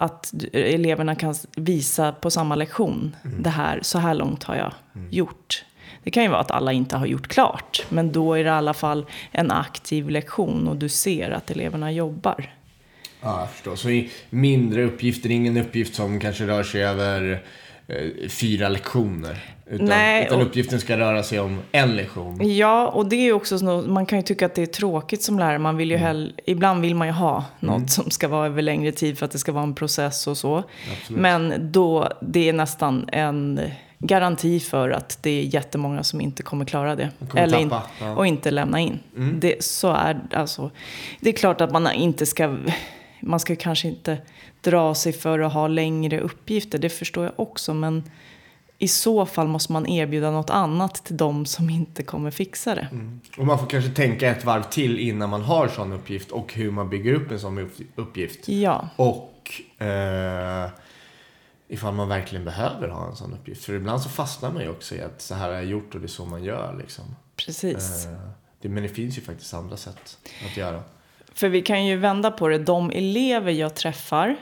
att 0.00 0.34
eleverna 0.52 1.14
kan 1.14 1.34
visa 1.56 2.12
på 2.12 2.30
samma 2.30 2.54
lektion. 2.54 3.16
Det 3.38 3.50
här, 3.50 3.80
så 3.82 3.98
här 3.98 4.14
långt 4.14 4.42
har 4.42 4.56
jag 4.56 4.72
gjort. 5.10 5.64
Det 6.02 6.10
kan 6.10 6.22
ju 6.22 6.28
vara 6.28 6.40
att 6.40 6.50
alla 6.50 6.72
inte 6.72 6.96
har 6.96 7.06
gjort 7.06 7.28
klart. 7.28 7.86
Men 7.88 8.12
då 8.12 8.34
är 8.34 8.44
det 8.44 8.50
i 8.50 8.52
alla 8.52 8.74
fall 8.74 9.06
en 9.30 9.50
aktiv 9.50 10.10
lektion 10.10 10.68
och 10.68 10.76
du 10.76 10.88
ser 10.88 11.30
att 11.30 11.50
eleverna 11.50 11.92
jobbar. 11.92 12.54
Ja, 13.22 13.40
jag 13.40 13.50
förstår. 13.50 13.76
Så 13.76 14.02
mindre 14.30 14.84
uppgifter, 14.84 15.30
ingen 15.30 15.56
uppgift 15.56 15.94
som 15.94 16.20
kanske 16.20 16.46
rör 16.46 16.62
sig 16.62 16.84
över 16.84 17.42
fyra 18.28 18.68
lektioner. 18.68 19.44
Utan, 19.66 19.86
Nej, 19.86 20.26
utan 20.26 20.40
uppgiften 20.40 20.80
ska 20.80 20.98
röra 20.98 21.22
sig 21.22 21.40
om 21.40 21.58
en 21.72 21.96
lektion. 21.96 22.56
Ja, 22.56 22.88
och 22.88 23.08
det 23.08 23.16
är 23.16 23.32
också 23.32 23.58
så, 23.58 23.64
man 23.64 24.06
kan 24.06 24.18
ju 24.18 24.22
tycka 24.22 24.46
att 24.46 24.54
det 24.54 24.62
är 24.62 24.66
tråkigt 24.66 25.22
som 25.22 25.38
lärare. 25.38 25.58
Man 25.58 25.76
vill 25.76 25.90
ju 25.90 25.96
hell, 25.96 26.34
ibland 26.46 26.82
vill 26.82 26.94
man 26.94 27.06
ju 27.06 27.12
ha 27.12 27.44
något 27.60 27.90
som 27.90 28.10
ska 28.10 28.28
vara 28.28 28.46
över 28.46 28.62
längre 28.62 28.92
tid 28.92 29.18
för 29.18 29.26
att 29.26 29.32
det 29.32 29.38
ska 29.38 29.52
vara 29.52 29.64
en 29.64 29.74
process 29.74 30.26
och 30.26 30.36
så. 30.36 30.62
Men 31.08 31.72
då, 31.72 32.08
det 32.20 32.48
är 32.48 32.52
nästan 32.52 33.08
en 33.12 33.60
garanti 33.98 34.60
för 34.60 34.90
att 34.90 35.18
det 35.22 35.30
är 35.30 35.42
jättemånga 35.42 36.02
som 36.02 36.20
inte 36.20 36.42
kommer 36.42 36.64
klara 36.64 36.96
det. 36.96 37.10
kommer 37.28 37.42
Eller 37.42 37.58
in, 37.58 37.70
ja. 38.00 38.16
Och 38.16 38.26
inte 38.26 38.50
lämna 38.50 38.80
in. 38.80 38.98
Det, 39.40 39.64
så 39.64 39.92
är, 39.92 40.20
alltså, 40.32 40.70
det 41.20 41.28
är 41.28 41.32
klart 41.34 41.60
att 41.60 41.72
man 41.72 41.92
inte 41.92 42.26
ska, 42.26 42.56
man 43.20 43.40
ska 43.40 43.56
kanske 43.56 43.88
inte 43.88 44.18
dra 44.62 44.94
sig 44.94 45.12
för 45.12 45.38
att 45.38 45.52
ha 45.52 45.68
längre 45.68 46.20
uppgifter. 46.20 46.78
Det 46.78 46.88
förstår 46.88 47.24
jag 47.24 47.32
också. 47.36 47.74
Men 47.74 48.10
i 48.78 48.88
så 48.88 49.26
fall 49.26 49.48
måste 49.48 49.72
man 49.72 49.86
erbjuda 49.86 50.30
något 50.30 50.50
annat 50.50 50.94
till 51.04 51.16
de 51.16 51.46
som 51.46 51.70
inte 51.70 52.02
kommer 52.02 52.30
fixa 52.30 52.74
det. 52.74 52.88
Och 53.38 53.46
man 53.46 53.58
får 53.58 53.66
kanske 53.66 53.90
tänka 53.90 54.28
ett 54.30 54.44
varv 54.44 54.62
till 54.62 54.98
innan 54.98 55.30
man 55.30 55.42
har 55.42 55.68
sån 55.68 55.92
uppgift 55.92 56.30
och 56.30 56.54
hur 56.54 56.70
man 56.70 56.90
bygger 56.90 57.14
upp 57.14 57.30
en 57.30 57.40
sån 57.40 57.58
upp- 57.58 57.80
uppgift. 57.96 58.48
Ja, 58.48 58.88
Och 58.96 59.52
eh, 59.82 60.70
ifall 61.68 61.94
man 61.94 62.08
verkligen 62.08 62.44
behöver 62.44 62.88
ha 62.88 63.08
en 63.08 63.16
sån 63.16 63.32
uppgift. 63.34 63.64
För 63.64 63.72
ibland 63.72 64.02
så 64.02 64.08
fastnar 64.08 64.52
man 64.52 64.62
ju 64.62 64.68
också 64.68 64.94
i 64.94 65.00
att 65.00 65.22
så 65.22 65.34
här 65.34 65.48
har 65.48 65.54
jag 65.54 65.64
gjort 65.64 65.94
och 65.94 66.00
det 66.00 66.06
är 66.06 66.08
så 66.08 66.24
man 66.24 66.44
gör. 66.44 66.76
Liksom. 66.78 67.04
precis. 67.36 68.06
Eh, 68.06 68.12
det, 68.60 68.68
men 68.68 68.82
det 68.82 68.88
finns 68.88 69.18
ju 69.18 69.22
faktiskt 69.22 69.54
andra 69.54 69.76
sätt 69.76 70.18
att 70.50 70.56
göra. 70.56 70.82
För 71.40 71.48
vi 71.48 71.62
kan 71.62 71.86
ju 71.86 71.96
vända 71.96 72.30
på 72.30 72.48
det. 72.48 72.58
De 72.58 72.90
elever 72.90 73.52
jag 73.52 73.74
träffar 73.74 74.36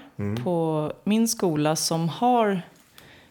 på 0.44 0.92
min 1.04 1.28
skola 1.28 1.76
som 1.76 2.08
har 2.08 2.62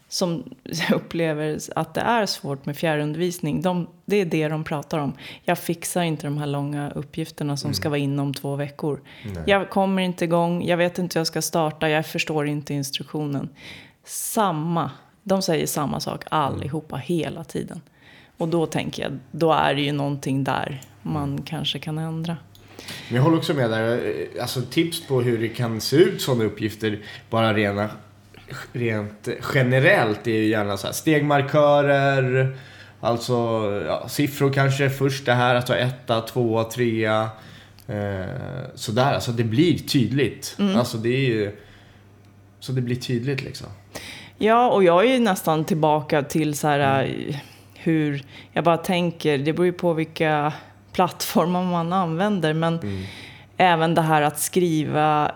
som 0.09 0.43
upplever 0.93 1.59
att 1.75 1.93
det 1.93 2.01
är 2.01 2.25
svårt 2.25 2.65
med 2.65 2.77
fjärrundervisning. 2.77 3.61
De, 3.61 3.87
det 4.05 4.15
är 4.15 4.25
det 4.25 4.47
de 4.47 4.63
pratar 4.63 4.99
om. 4.99 5.13
Jag 5.43 5.59
fixar 5.59 6.01
inte 6.01 6.27
de 6.27 6.37
här 6.37 6.47
långa 6.47 6.91
uppgifterna 6.91 7.57
som 7.57 7.73
ska 7.73 7.89
vara 7.89 7.99
inne 7.99 8.21
om 8.21 8.33
två 8.33 8.55
veckor. 8.55 9.01
Nej. 9.25 9.43
Jag 9.45 9.69
kommer 9.69 10.01
inte 10.01 10.25
igång, 10.25 10.65
jag 10.65 10.77
vet 10.77 10.99
inte 10.99 11.19
hur 11.19 11.19
jag 11.19 11.27
ska 11.27 11.41
starta, 11.41 11.89
jag 11.89 12.05
förstår 12.05 12.47
inte 12.47 12.73
instruktionen. 12.73 13.49
Samma, 14.03 14.91
de 15.23 15.41
säger 15.41 15.67
samma 15.67 15.99
sak 15.99 16.23
allihopa 16.29 16.95
hela 16.95 17.43
tiden. 17.43 17.81
Och 18.37 18.47
då 18.47 18.65
tänker 18.65 19.03
jag, 19.03 19.19
då 19.31 19.53
är 19.53 19.75
det 19.75 19.81
ju 19.81 19.91
någonting 19.91 20.43
där 20.43 20.81
man 21.01 21.41
kanske 21.41 21.79
kan 21.79 21.97
ändra. 21.97 22.37
Men 23.07 23.15
jag 23.15 23.23
håller 23.23 23.37
också 23.37 23.53
med 23.53 23.69
där. 23.69 24.05
eh, 24.35 24.41
Alltså 24.41 24.61
tips 24.61 25.07
på 25.07 25.21
hur 25.21 25.37
det 25.37 25.47
kan 25.47 25.81
se 25.81 25.95
ut 25.95 26.21
sådana 26.21 26.43
uppgifter, 26.43 26.99
bara 27.29 27.53
rena, 27.53 27.89
rent 28.73 29.27
generellt, 29.53 30.27
är 30.27 30.31
ju 30.31 30.45
gärna 30.47 30.77
så 30.77 30.87
här 30.87 30.93
stegmarkörer, 30.93 32.57
alltså 32.99 33.33
ja, 33.87 34.09
siffror 34.09 34.53
kanske 34.53 34.89
först 34.89 35.25
det 35.25 35.33
här, 35.33 35.55
alltså 35.55 35.75
etta, 35.75 36.21
tvåa, 36.21 36.63
trea. 36.63 37.29
Eh, 37.87 38.25
sådär, 38.75 39.13
alltså 39.13 39.31
det 39.31 39.43
blir 39.43 39.77
tydligt. 39.77 40.55
Alltså 40.75 40.97
det 40.97 41.09
är 41.09 41.27
ju... 41.29 41.55
Så 42.59 42.71
det 42.71 42.81
blir 42.81 42.95
tydligt 42.95 43.41
liksom. 43.43 43.67
Ja, 44.37 44.69
och 44.69 44.83
jag 44.83 45.05
är 45.05 45.13
ju 45.13 45.19
nästan 45.19 45.65
tillbaka 45.65 46.23
till 46.23 46.57
så 46.57 46.67
här 46.67 47.03
eh, 47.03 47.35
hur, 47.75 48.23
jag 48.53 48.63
bara 48.63 48.77
tänker, 48.77 49.37
det 49.37 49.53
beror 49.53 49.65
ju 49.65 49.71
på 49.73 49.93
vilka 49.93 50.53
plattformar 50.97 51.63
man 51.63 51.93
använder, 51.93 52.53
men 52.53 52.79
även 53.57 53.95
det 53.95 54.01
här 54.01 54.21
att 54.21 54.39
skriva 54.39 55.31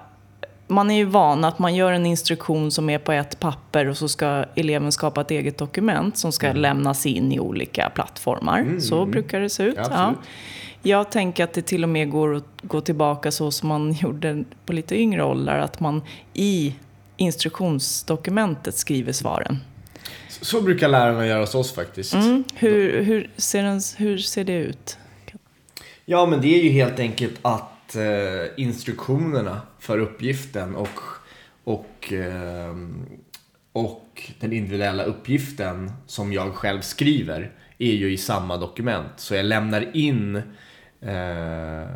man 0.68 0.92
är 0.92 0.96
ju 0.96 1.06
van 1.06 1.44
att 1.44 1.60
man 1.60 1.76
gör 1.76 1.92
en 1.92 2.06
instruktion 2.06 2.72
som 2.72 2.90
är 2.90 3.00
på 3.00 3.12
ett 3.12 3.40
papper 3.40 3.88
och 3.88 3.98
så 3.98 4.08
ska 4.08 4.46
eleven 4.56 4.92
skapa 4.92 5.22
ett 5.22 5.32
eget 5.32 5.58
dokument 5.58 6.18
som 6.18 6.32
ska 6.32 6.54
lämnas 6.54 7.06
in 7.06 7.32
i 7.32 7.40
olika 7.40 7.90
plattformar. 7.90 8.80
Så 8.80 9.06
brukar 9.06 9.40
det 9.40 9.50
se 9.50 9.64
ut. 9.64 9.76
Ja. 9.78 10.14
Jag 10.82 11.12
tänker 11.12 11.44
att 11.44 11.54
det 11.54 11.62
till 11.62 11.84
och 11.84 11.90
med 11.90 12.10
går 12.10 12.36
att 12.36 12.44
gå 12.62 12.82
tillbaka 12.82 13.32
så 13.32 13.52
som 13.52 13.70
man 13.70 13.94
gjorde 14.02 14.44
på 14.66 14.74
lite 14.74 14.96
yngre 14.96 15.24
åldrar. 15.24 15.60
Att 15.60 15.80
man 15.80 16.02
i 16.34 16.76
instruktionsdokumentet 17.18 18.76
skriver 18.76 19.12
svaren. 19.12 19.60
Så, 20.30 20.46
så 20.46 20.62
brukar 20.62 20.88
lärarna 20.88 21.28
göra 21.28 21.40
hos 21.40 21.56
oss 21.56 21.74
faktiskt. 21.74 22.14
Mm. 22.14 22.44
Hur, 22.56 23.04
hur, 23.04 23.30
ser 23.38 23.64
den, 23.64 23.82
hur 23.98 24.18
ser 24.18 24.44
det 24.44 24.54
ut? 24.54 24.98
Ja, 26.12 26.26
men 26.26 26.42
det 26.42 26.60
är 26.60 26.64
ju 26.64 26.70
helt 26.70 27.00
enkelt 27.00 27.40
att 27.42 27.96
eh, 27.96 28.64
instruktionerna 28.64 29.62
för 29.80 30.00
uppgiften 30.00 30.76
och, 30.76 31.00
och, 31.64 32.14
eh, 32.14 32.76
och 33.72 34.32
den 34.40 34.54
individuella 34.54 35.04
uppgiften 35.04 35.92
som 36.08 36.34
jag 36.34 36.56
själv 36.56 36.82
skriver 36.82 37.52
är 37.78 37.94
ju 37.94 38.14
i 38.14 38.18
samma 38.18 38.58
dokument. 38.58 39.12
Så 39.18 39.36
jag 39.36 39.46
lämnar 39.46 39.96
in 39.96 40.36
eh, 41.02 41.90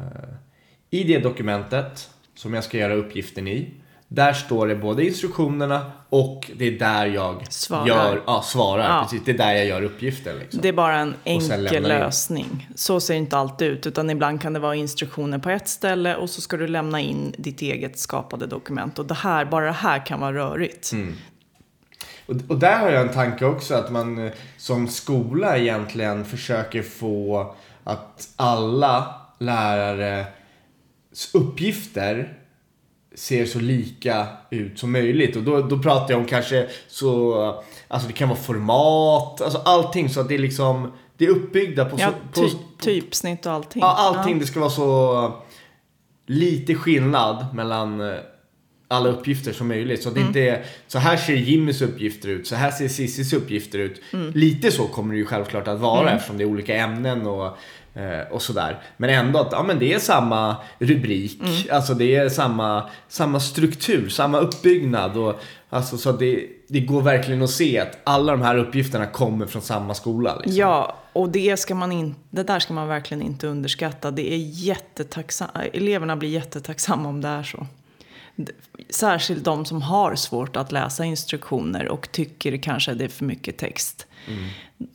i 0.89 1.03
det 1.03 1.19
dokumentet 1.23 2.09
som 2.35 2.53
jag 2.53 2.63
ska 2.63 2.77
göra 2.77 2.93
uppgiften 2.93 3.47
i. 3.47 3.73
Där 4.07 4.33
står 4.33 4.67
det 4.67 4.75
både 4.75 5.05
instruktionerna 5.05 5.91
och 6.09 6.51
det 6.55 6.65
är 6.65 6.79
där 6.79 7.05
jag 7.05 7.45
Svarar. 7.49 7.87
Gör, 7.87 8.21
ja, 8.25 8.41
svarar. 8.41 8.89
Ja. 8.89 9.03
Precis, 9.03 9.25
det 9.25 9.31
är 9.31 9.37
där 9.37 9.53
jag 9.53 9.65
gör 9.65 9.81
uppgiften. 9.81 10.39
Liksom. 10.39 10.61
Det 10.61 10.67
är 10.67 10.73
bara 10.73 10.95
en 10.95 11.15
enkel 11.23 11.83
lösning. 11.83 12.69
Så 12.75 12.99
ser 12.99 13.13
det 13.13 13.17
inte 13.17 13.37
alltid 13.37 13.67
ut. 13.67 13.87
Utan 13.87 14.09
ibland 14.09 14.41
kan 14.41 14.53
det 14.53 14.59
vara 14.59 14.75
instruktioner 14.75 15.37
på 15.37 15.49
ett 15.49 15.67
ställe 15.67 16.15
och 16.15 16.29
så 16.29 16.41
ska 16.41 16.57
du 16.57 16.67
lämna 16.67 17.01
in 17.01 17.35
ditt 17.37 17.61
eget 17.61 17.99
skapade 17.99 18.47
dokument. 18.47 18.99
Och 18.99 19.05
det 19.05 19.13
här, 19.13 19.45
bara 19.45 19.65
det 19.65 19.71
här 19.71 20.05
kan 20.05 20.19
vara 20.19 20.33
rörigt. 20.33 20.91
Mm. 20.91 21.15
Och, 22.25 22.35
och 22.47 22.59
där 22.59 22.79
har 22.79 22.89
jag 22.89 23.01
en 23.01 23.13
tanke 23.13 23.45
också 23.45 23.75
att 23.75 23.91
man 23.91 24.25
eh, 24.25 24.31
som 24.57 24.87
skola 24.87 25.57
egentligen 25.57 26.25
försöker 26.25 26.81
få 26.81 27.55
att 27.83 28.29
alla 28.35 29.21
lärares 29.39 30.27
uppgifter 31.33 32.37
ser 33.15 33.45
så 33.45 33.59
lika 33.59 34.27
ut 34.49 34.79
som 34.79 34.91
möjligt. 34.91 35.35
Och 35.35 35.43
då, 35.43 35.61
då 35.61 35.79
pratar 35.79 36.13
jag 36.13 36.19
om 36.19 36.27
kanske 36.27 36.67
så, 36.87 37.35
alltså 37.87 38.07
det 38.07 38.13
kan 38.13 38.29
vara 38.29 38.39
format, 38.39 39.41
alltså 39.41 39.61
allting 39.65 40.09
så 40.09 40.19
att 40.19 40.27
det 40.27 40.35
är 40.35 40.39
liksom, 40.39 40.91
det 41.17 41.25
är 41.25 41.29
uppbyggda 41.29 41.85
på, 41.85 41.97
Ja, 41.99 42.09
så, 42.33 42.41
på, 42.41 42.47
ty, 42.47 42.55
typsnitt 42.79 43.45
och 43.45 43.51
allting. 43.51 43.81
Ja, 43.81 43.95
allting. 43.97 44.39
Det 44.39 44.45
ska 44.45 44.59
vara 44.59 44.69
så 44.69 45.31
lite 46.25 46.75
skillnad 46.75 47.45
mellan 47.53 48.01
eh, 48.01 48.15
alla 48.87 49.09
uppgifter 49.09 49.53
som 49.53 49.67
möjligt. 49.67 50.03
Så 50.03 50.09
det 50.09 50.15
Mm. 50.19 50.27
inte 50.27 50.39
är, 50.41 50.63
så 50.87 50.99
här 50.99 51.17
ser 51.17 51.33
Jimmys 51.35 51.81
uppgifter 51.81 52.29
ut, 52.29 52.47
så 52.47 52.55
här 52.55 52.71
ser 52.71 52.87
Cissis 52.87 53.33
uppgifter 53.33 53.79
ut. 53.79 54.01
Mm. 54.13 54.31
Lite 54.35 54.71
så 54.71 54.87
kommer 54.87 55.13
det 55.13 55.17
ju 55.19 55.25
självklart 55.25 55.67
att 55.67 55.79
vara 55.79 56.11
eftersom 56.11 56.37
det 56.37 56.43
är 56.43 56.45
olika 56.45 56.75
ämnen 56.75 57.27
och, 57.27 57.45
eh, 57.99 58.27
och 58.31 58.41
sådär. 58.41 58.79
Men 58.97 59.09
ändå 59.09 59.39
att 59.39 59.51
ja, 59.51 59.63
men 59.63 59.79
det 59.79 59.93
är 59.93 59.99
samma 59.99 60.55
rubrik, 60.79 61.39
Mm. 61.41 61.53
alltså 61.71 61.93
det 61.93 62.15
är 62.15 62.29
samma, 62.29 62.89
samma 63.07 63.39
struktur, 63.39 64.09
samma 64.09 64.39
uppbyggnad. 64.39 65.17
Och, 65.17 65.39
alltså, 65.69 65.97
så 65.97 66.11
det, 66.11 66.47
det 66.67 66.79
går 66.79 67.01
verkligen 67.01 67.41
att 67.41 67.49
se 67.49 67.79
att 67.79 67.97
alla 68.03 68.31
de 68.31 68.41
här 68.41 68.57
uppgifterna 68.57 69.05
kommer 69.05 69.45
från 69.45 69.61
samma 69.61 69.93
skola. 69.93 70.35
Liksom. 70.35 70.55
Ja, 70.55 70.97
och 71.13 71.29
det, 71.29 71.57
ska 71.57 71.75
man 71.75 71.91
in, 71.91 72.15
det 72.29 72.43
där 72.43 72.59
ska 72.59 72.73
man 72.73 72.87
verkligen 72.87 73.21
inte 73.23 73.47
underskatta. 73.47 74.11
Det 74.11 74.33
är 74.33 74.37
jättetacksam, 74.37 75.47
eleverna 75.73 76.15
blir 76.15 76.29
jättetacksamma 76.29 77.09
om 77.09 77.21
det 77.21 77.27
är 77.27 77.43
så. 77.43 77.67
Särskilt 78.89 79.43
de 79.43 79.65
som 79.65 79.81
har 79.81 80.15
svårt 80.15 80.55
att 80.55 80.71
läsa 80.71 81.05
instruktioner 81.05 81.87
och 81.87 82.11
tycker 82.11 82.57
kanske 82.57 82.93
det 82.93 83.03
är 83.03 83.09
för 83.09 83.25
mycket 83.25 83.57
text. 83.57 84.07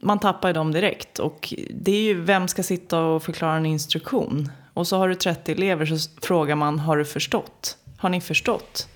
Man 0.02 0.18
tappar 0.18 0.48
ju 0.48 0.52
dem 0.52 0.72
direkt. 0.72 1.18
Och 1.18 1.54
det 1.70 1.92
är 1.92 2.02
ju, 2.02 2.20
vem 2.20 2.48
ska 2.48 2.62
sitta 2.62 3.00
och 3.00 3.22
förklara 3.22 3.56
en 3.56 3.66
instruktion? 3.66 4.52
Och 4.74 4.86
så 4.86 4.96
har 4.96 5.08
du 5.08 5.14
30 5.14 5.52
elever 5.52 5.86
så 5.86 6.10
frågar 6.22 6.54
man, 6.56 6.78
har 6.78 6.96
du 6.96 7.04
förstått? 7.04 7.76
Har 7.98 8.08
ni 8.08 8.20
förstått? 8.20 8.88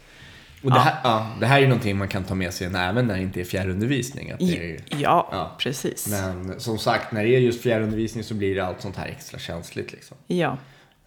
Och 0.64 0.70
det 0.70 0.78
här, 0.78 0.94
ja, 1.04 1.30
det 1.40 1.46
här 1.46 1.56
är 1.56 1.60
ju 1.60 1.66
någonting 1.68 1.96
man 1.98 2.08
kan 2.08 2.24
ta 2.24 2.34
med 2.34 2.54
sig 2.54 2.66
även 2.66 3.06
när 3.06 3.14
det 3.16 3.22
inte 3.22 3.40
är 3.40 3.44
fjärrundervisning. 3.44 4.30
Att 4.30 4.38
det 4.38 4.70
är, 4.74 4.80
Ja, 4.86 5.28
Ja. 5.32 5.56
precis. 5.58 6.08
Men 6.08 6.60
som 6.60 6.78
sagt, 6.78 7.12
när 7.12 7.24
det 7.24 7.36
är 7.36 7.40
just 7.40 7.62
fjärrundervisning 7.62 8.24
så 8.24 8.34
blir 8.34 8.54
det 8.54 8.66
allt 8.66 8.80
sånt 8.82 8.96
här 8.96 9.06
extra 9.06 9.38
känsligt. 9.38 9.92
Liksom. 9.92 10.16
Ja. 10.26 10.58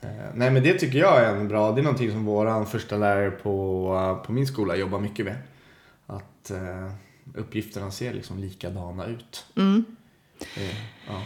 Eh, 0.01 0.09
nej 0.33 0.51
men 0.51 0.63
det 0.63 0.73
tycker 0.73 0.99
jag 0.99 1.23
är 1.23 1.35
en 1.35 1.47
bra, 1.47 1.71
det 1.71 1.81
är 1.81 1.83
någonting 1.83 2.11
som 2.11 2.25
våran 2.25 2.65
första 2.65 2.97
lärare 2.97 3.31
på, 3.31 4.23
på 4.25 4.31
min 4.31 4.47
skola 4.47 4.75
jobbar 4.75 4.99
mycket 4.99 5.25
med. 5.25 5.35
Att 6.07 6.51
eh, 6.51 6.91
uppgifterna 7.35 7.91
ser 7.91 8.13
liksom 8.13 8.39
likadana 8.39 9.05
ut. 9.05 9.45
Mm. 9.55 9.85
Eh, 10.57 10.75
ja. 11.07 11.21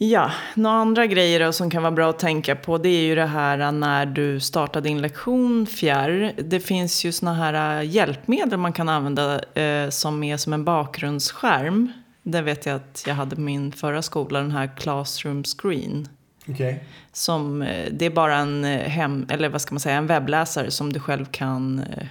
Ja, 0.00 0.30
några 0.54 0.76
andra 0.76 1.06
grejer 1.06 1.40
då 1.40 1.52
som 1.52 1.70
kan 1.70 1.82
vara 1.82 1.92
bra 1.92 2.10
att 2.10 2.18
tänka 2.18 2.56
på 2.56 2.78
det 2.78 2.88
är 2.88 3.02
ju 3.02 3.14
det 3.14 3.26
här 3.26 3.72
när 3.72 4.06
du 4.06 4.40
startar 4.40 4.80
din 4.80 5.00
lektion 5.00 5.66
fjärr. 5.66 6.34
Det 6.38 6.60
finns 6.60 7.04
ju 7.04 7.12
såna 7.12 7.34
här 7.34 7.80
äh, 7.80 7.90
hjälpmedel 7.90 8.58
man 8.58 8.72
kan 8.72 8.88
använda 8.88 9.40
eh, 9.54 9.90
som 9.90 10.24
är 10.24 10.36
som 10.36 10.52
en 10.52 10.64
bakgrundsskärm. 10.64 11.92
Det 12.22 12.42
vet 12.42 12.66
jag 12.66 12.76
att 12.76 13.04
jag 13.06 13.14
hade 13.14 13.36
på 13.36 13.42
min 13.42 13.72
förra 13.72 14.02
skola, 14.02 14.40
den 14.40 14.50
här 14.50 14.76
Classroom 14.76 15.44
Screen. 15.44 16.08
Okej. 16.50 16.84
Som, 17.12 17.62
eh, 17.62 17.92
det 17.92 18.06
är 18.06 18.10
bara 18.10 18.36
en 18.36 18.64
eh, 18.64 18.88
hem, 18.88 19.26
eller 19.30 19.48
vad 19.48 19.60
ska 19.60 19.74
man 19.74 19.80
säga, 19.80 19.96
en 19.96 20.06
webbläsare 20.06 20.70
som 20.70 20.92
du 20.92 21.00
själv 21.00 21.24
kan 21.24 21.78
eh, 21.78 22.06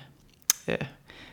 eh, 0.65 0.87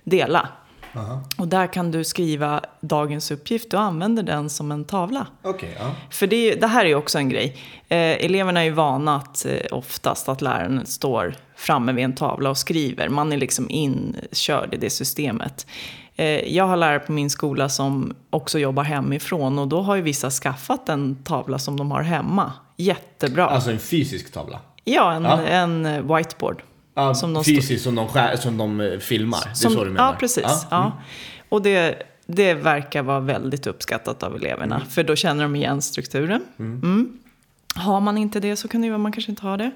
dela. 0.05 0.49
Aha. 0.97 1.23
Och 1.37 1.49
där 1.49 1.67
kan 1.67 1.91
du 1.91 2.05
skriva 2.05 2.61
dagens 2.81 3.31
uppgift 3.31 3.75
och 3.75 3.81
använder 3.81 4.23
den 4.23 4.51
som 4.51 4.73
en 4.73 4.85
tavla. 4.85 5.27
Okej, 5.43 5.77
ja. 5.79 5.91
För 6.11 6.27
det, 6.27 6.55
det 6.55 6.67
här 6.67 6.85
är 6.85 6.89
ju 6.89 6.95
också 6.95 7.19
en 7.19 7.29
grej. 7.29 7.57
Eh, 7.89 7.99
eleverna 7.99 8.61
är 8.61 8.65
ju 8.65 8.71
vana 8.71 9.17
att 9.17 9.47
eh, 9.47 9.53
oftast 9.71 10.29
att 10.29 10.43
läraren 10.43 10.87
står 10.87 11.35
framme 11.57 11.93
vid 11.93 12.05
en 12.05 12.15
tavla 12.15 12.51
och 12.51 12.59
skriver. 12.59 13.09
Man 13.09 13.33
är 13.33 13.37
liksom 13.37 13.67
inkörd 13.71 14.75
i 14.75 14.77
det 14.77 14.91
systemet. 14.91 15.67
Eh, 16.17 16.55
jag 16.55 16.65
har 16.65 16.77
lärare 16.77 16.99
på 16.99 17.13
min 17.13 17.31
skola 17.31 17.69
som 17.69 18.15
också 18.31 18.59
jobbar 18.59 18.83
hemifrån 18.83 19.59
och 19.59 19.69
då 19.69 19.83
har 19.83 19.97
ju 19.97 20.03
vissa 20.03 20.31
skaffat 20.31 20.89
en 20.89 21.17
tavla 21.25 21.59
som 21.59 21.77
de 21.77 21.91
har 21.91 22.03
hemma. 22.03 22.53
Jättebra. 22.77 23.47
Alltså 23.47 23.71
en 23.71 23.79
fysisk 23.79 24.33
tavla. 24.33 24.61
ja, 24.85 25.13
en, 25.13 25.23
ja. 25.25 25.43
en 25.43 25.87
eh, 25.87 26.17
whiteboard. 26.17 26.63
Ja, 26.95 27.15
Som 27.15 27.35
de 27.35 27.45
fysiskt 27.45 27.85
som 27.85 27.95
de, 27.95 28.09
skär, 28.09 28.37
som 28.37 28.57
de 28.59 28.81
eh, 28.81 28.99
filmar. 28.99 29.41
det 29.45 29.51
är 29.51 29.55
Som- 29.55 29.73
så 29.73 29.85
du 29.85 29.91
menar? 29.91 30.07
Ja, 30.13 30.17
precis. 30.21 30.43
Ja. 30.45 30.61
Ja. 30.71 30.81
Mm. 30.85 30.93
Och 31.49 31.63
det, 31.63 32.03
det 32.27 32.55
verkar 32.55 33.03
vara 33.03 33.21
väldigt 33.21 33.67
uppskattat 33.67 34.23
av 34.23 34.37
eleverna. 34.37 34.75
Mm. 34.77 34.89
För 34.89 35.03
då 35.05 35.17
känner 35.17 35.43
de 35.43 35.57
igen 35.57 35.83
strukturen. 35.83 36.45
Mm. 36.59 37.19
Har 37.77 38.01
man 38.01 38.19
inte 38.19 38.41
det 38.41 38.57
så 38.57 38.69
kan 38.69 38.81
det 38.81 38.85
ju 38.85 38.91
vara 38.91 38.99
man 38.99 39.13
kanske 39.13 39.33
inte 39.33 39.43
har 39.47 39.57
det. 39.57 39.71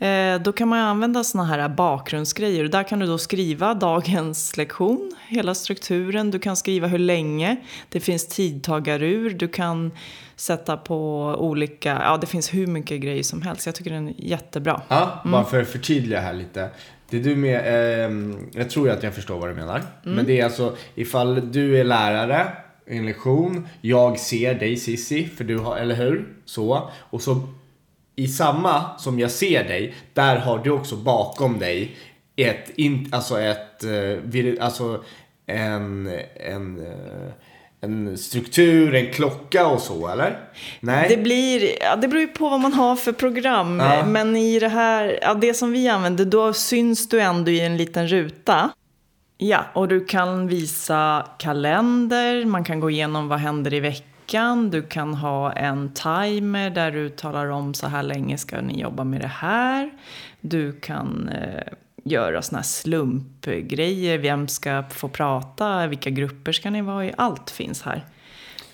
Mm. 0.00 0.34
Eh, 0.34 0.42
då 0.42 0.52
kan 0.52 0.68
man 0.68 0.78
använda 0.78 1.24
såna 1.24 1.44
här 1.44 1.68
bakgrundsgrejer. 1.68 2.64
Där 2.64 2.82
kan 2.82 2.98
du 2.98 3.06
då 3.06 3.18
skriva 3.18 3.74
dagens 3.74 4.56
lektion, 4.56 5.12
hela 5.28 5.54
strukturen. 5.54 6.30
Du 6.30 6.38
kan 6.38 6.56
skriva 6.56 6.86
hur 6.86 6.98
länge. 6.98 7.56
Det 7.88 8.00
finns 8.00 8.26
tidtagarur. 8.26 9.30
Du 9.30 9.48
kan 9.48 9.90
sätta 10.36 10.76
på 10.76 11.20
olika, 11.38 12.00
ja 12.04 12.16
det 12.20 12.26
finns 12.26 12.54
hur 12.54 12.66
mycket 12.66 13.00
grejer 13.00 13.22
som 13.22 13.42
helst. 13.42 13.66
Jag 13.66 13.74
tycker 13.74 13.90
den 13.90 14.08
är 14.08 14.14
jättebra. 14.16 14.82
Ja, 14.88 15.22
bara 15.24 15.44
för 15.44 15.62
att 15.62 15.68
förtydliga 15.68 16.20
här 16.20 16.34
lite. 16.34 16.68
Det 17.10 17.18
du 17.18 17.36
med, 17.36 17.56
eh, 17.56 18.10
jag 18.52 18.70
tror 18.70 18.90
att 18.90 19.02
jag 19.02 19.14
förstår 19.14 19.38
vad 19.38 19.50
du 19.50 19.54
menar. 19.54 19.82
Men 20.02 20.26
det 20.26 20.40
är 20.40 20.44
alltså 20.44 20.76
ifall 20.94 21.52
du 21.52 21.78
är 21.78 21.84
lärare 21.84 22.46
i 22.86 22.96
en 22.96 23.06
lektion, 23.06 23.68
jag 23.80 24.18
ser 24.18 24.54
dig 24.54 24.76
Sissi, 24.76 25.28
för 25.28 25.44
du 25.44 25.58
har, 25.58 25.76
eller 25.76 25.94
hur? 25.94 26.28
Så. 26.44 26.90
Och 27.00 27.22
så 27.22 27.48
i 28.20 28.28
samma 28.28 28.98
som 28.98 29.18
jag 29.18 29.30
ser 29.30 29.64
dig, 29.64 29.94
där 30.14 30.36
har 30.36 30.58
du 30.58 30.70
också 30.70 30.96
bakom 30.96 31.58
dig 31.58 31.96
ett, 32.36 32.70
in, 32.78 33.08
alltså 33.12 33.40
ett, 33.40 33.84
eh, 33.84 34.64
alltså 34.64 35.04
en, 35.46 36.10
en, 36.36 36.86
eh, 36.86 37.32
en 37.80 38.18
struktur, 38.18 38.94
en 38.94 39.12
klocka 39.12 39.66
och 39.66 39.80
så, 39.80 40.08
eller? 40.08 40.38
Nej? 40.80 41.06
Det, 41.08 41.16
blir, 41.16 41.82
ja, 41.82 41.96
det 41.96 42.08
beror 42.08 42.20
ju 42.20 42.28
på 42.28 42.48
vad 42.48 42.60
man 42.60 42.72
har 42.72 42.96
för 42.96 43.12
program. 43.12 43.80
Ja. 43.80 44.06
Men 44.06 44.36
i 44.36 44.58
det 44.58 44.68
här, 44.68 45.18
ja, 45.22 45.34
det 45.34 45.54
som 45.54 45.72
vi 45.72 45.88
använder, 45.88 46.24
då 46.24 46.52
syns 46.52 47.08
du 47.08 47.20
ändå 47.20 47.50
i 47.50 47.60
en 47.60 47.76
liten 47.76 48.08
ruta. 48.08 48.70
Ja, 49.38 49.64
och 49.74 49.88
du 49.88 50.04
kan 50.04 50.48
visa 50.48 51.26
kalender, 51.38 52.44
man 52.44 52.64
kan 52.64 52.80
gå 52.80 52.90
igenom 52.90 53.28
vad 53.28 53.38
händer 53.38 53.74
i 53.74 53.80
veckan. 53.80 54.09
Du 54.70 54.82
kan 54.82 55.14
ha 55.14 55.52
en 55.52 55.94
timer 55.94 56.70
där 56.70 56.90
du 56.90 57.08
talar 57.08 57.46
om 57.46 57.74
så 57.74 57.86
här 57.86 58.02
länge 58.02 58.38
ska 58.38 58.60
ni 58.60 58.80
jobba 58.80 59.04
med 59.04 59.20
det 59.20 59.26
här. 59.26 59.90
Du 60.40 60.72
kan 60.72 61.28
eh, 61.28 61.72
göra 62.04 62.42
såna 62.42 62.58
här 62.58 62.64
slumpgrejer, 62.64 64.18
vem 64.18 64.48
ska 64.48 64.84
få 64.90 65.08
prata, 65.08 65.86
vilka 65.86 66.10
grupper 66.10 66.52
ska 66.52 66.70
ni 66.70 66.82
vara 66.82 67.06
i. 67.06 67.12
Allt 67.16 67.50
finns 67.50 67.82
här. 67.82 68.04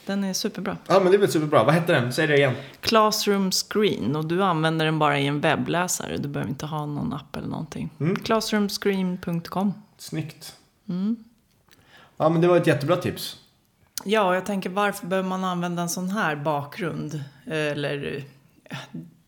Den 0.07 0.25
är 0.25 0.33
superbra. 0.33 0.77
Ja, 0.87 1.01
men 1.01 1.13
det 1.13 1.17
är 1.17 1.19
väl 1.19 1.31
superbra. 1.31 1.65
Vad 1.65 1.75
hette 1.75 1.93
den? 1.93 2.13
Säg 2.13 2.27
det 2.27 2.37
igen. 2.37 2.55
Classroom 2.81 3.51
Screen 3.53 4.17
och 4.17 4.25
du 4.25 4.43
använder 4.43 4.85
den 4.85 4.99
bara 4.99 5.19
i 5.19 5.27
en 5.27 5.41
webbläsare. 5.41 6.17
Du 6.17 6.29
behöver 6.29 6.51
inte 6.51 6.67
ha 6.67 6.87
någon 6.87 7.13
app 7.13 7.37
eller 7.37 7.49
någonting. 7.49 7.91
Classroomscreen.com 8.25 9.75
Snyggt. 9.99 10.55
Ja, 12.17 12.29
men 12.29 12.41
det 12.41 12.49
var 12.49 12.57
ett 12.57 12.67
jättebra 12.67 12.97
tips. 12.97 13.37
Ja, 14.05 14.35
jag 14.35 14.47
tänker 14.47 14.71
varför 14.71 15.07
behöver 15.07 15.29
man 15.29 15.45
använda 15.45 15.83
en 15.83 15.89
sån 15.89 16.11
här 16.11 16.37
bakgrund? 16.37 17.25
Eller 17.47 18.25
eh, 18.71 18.77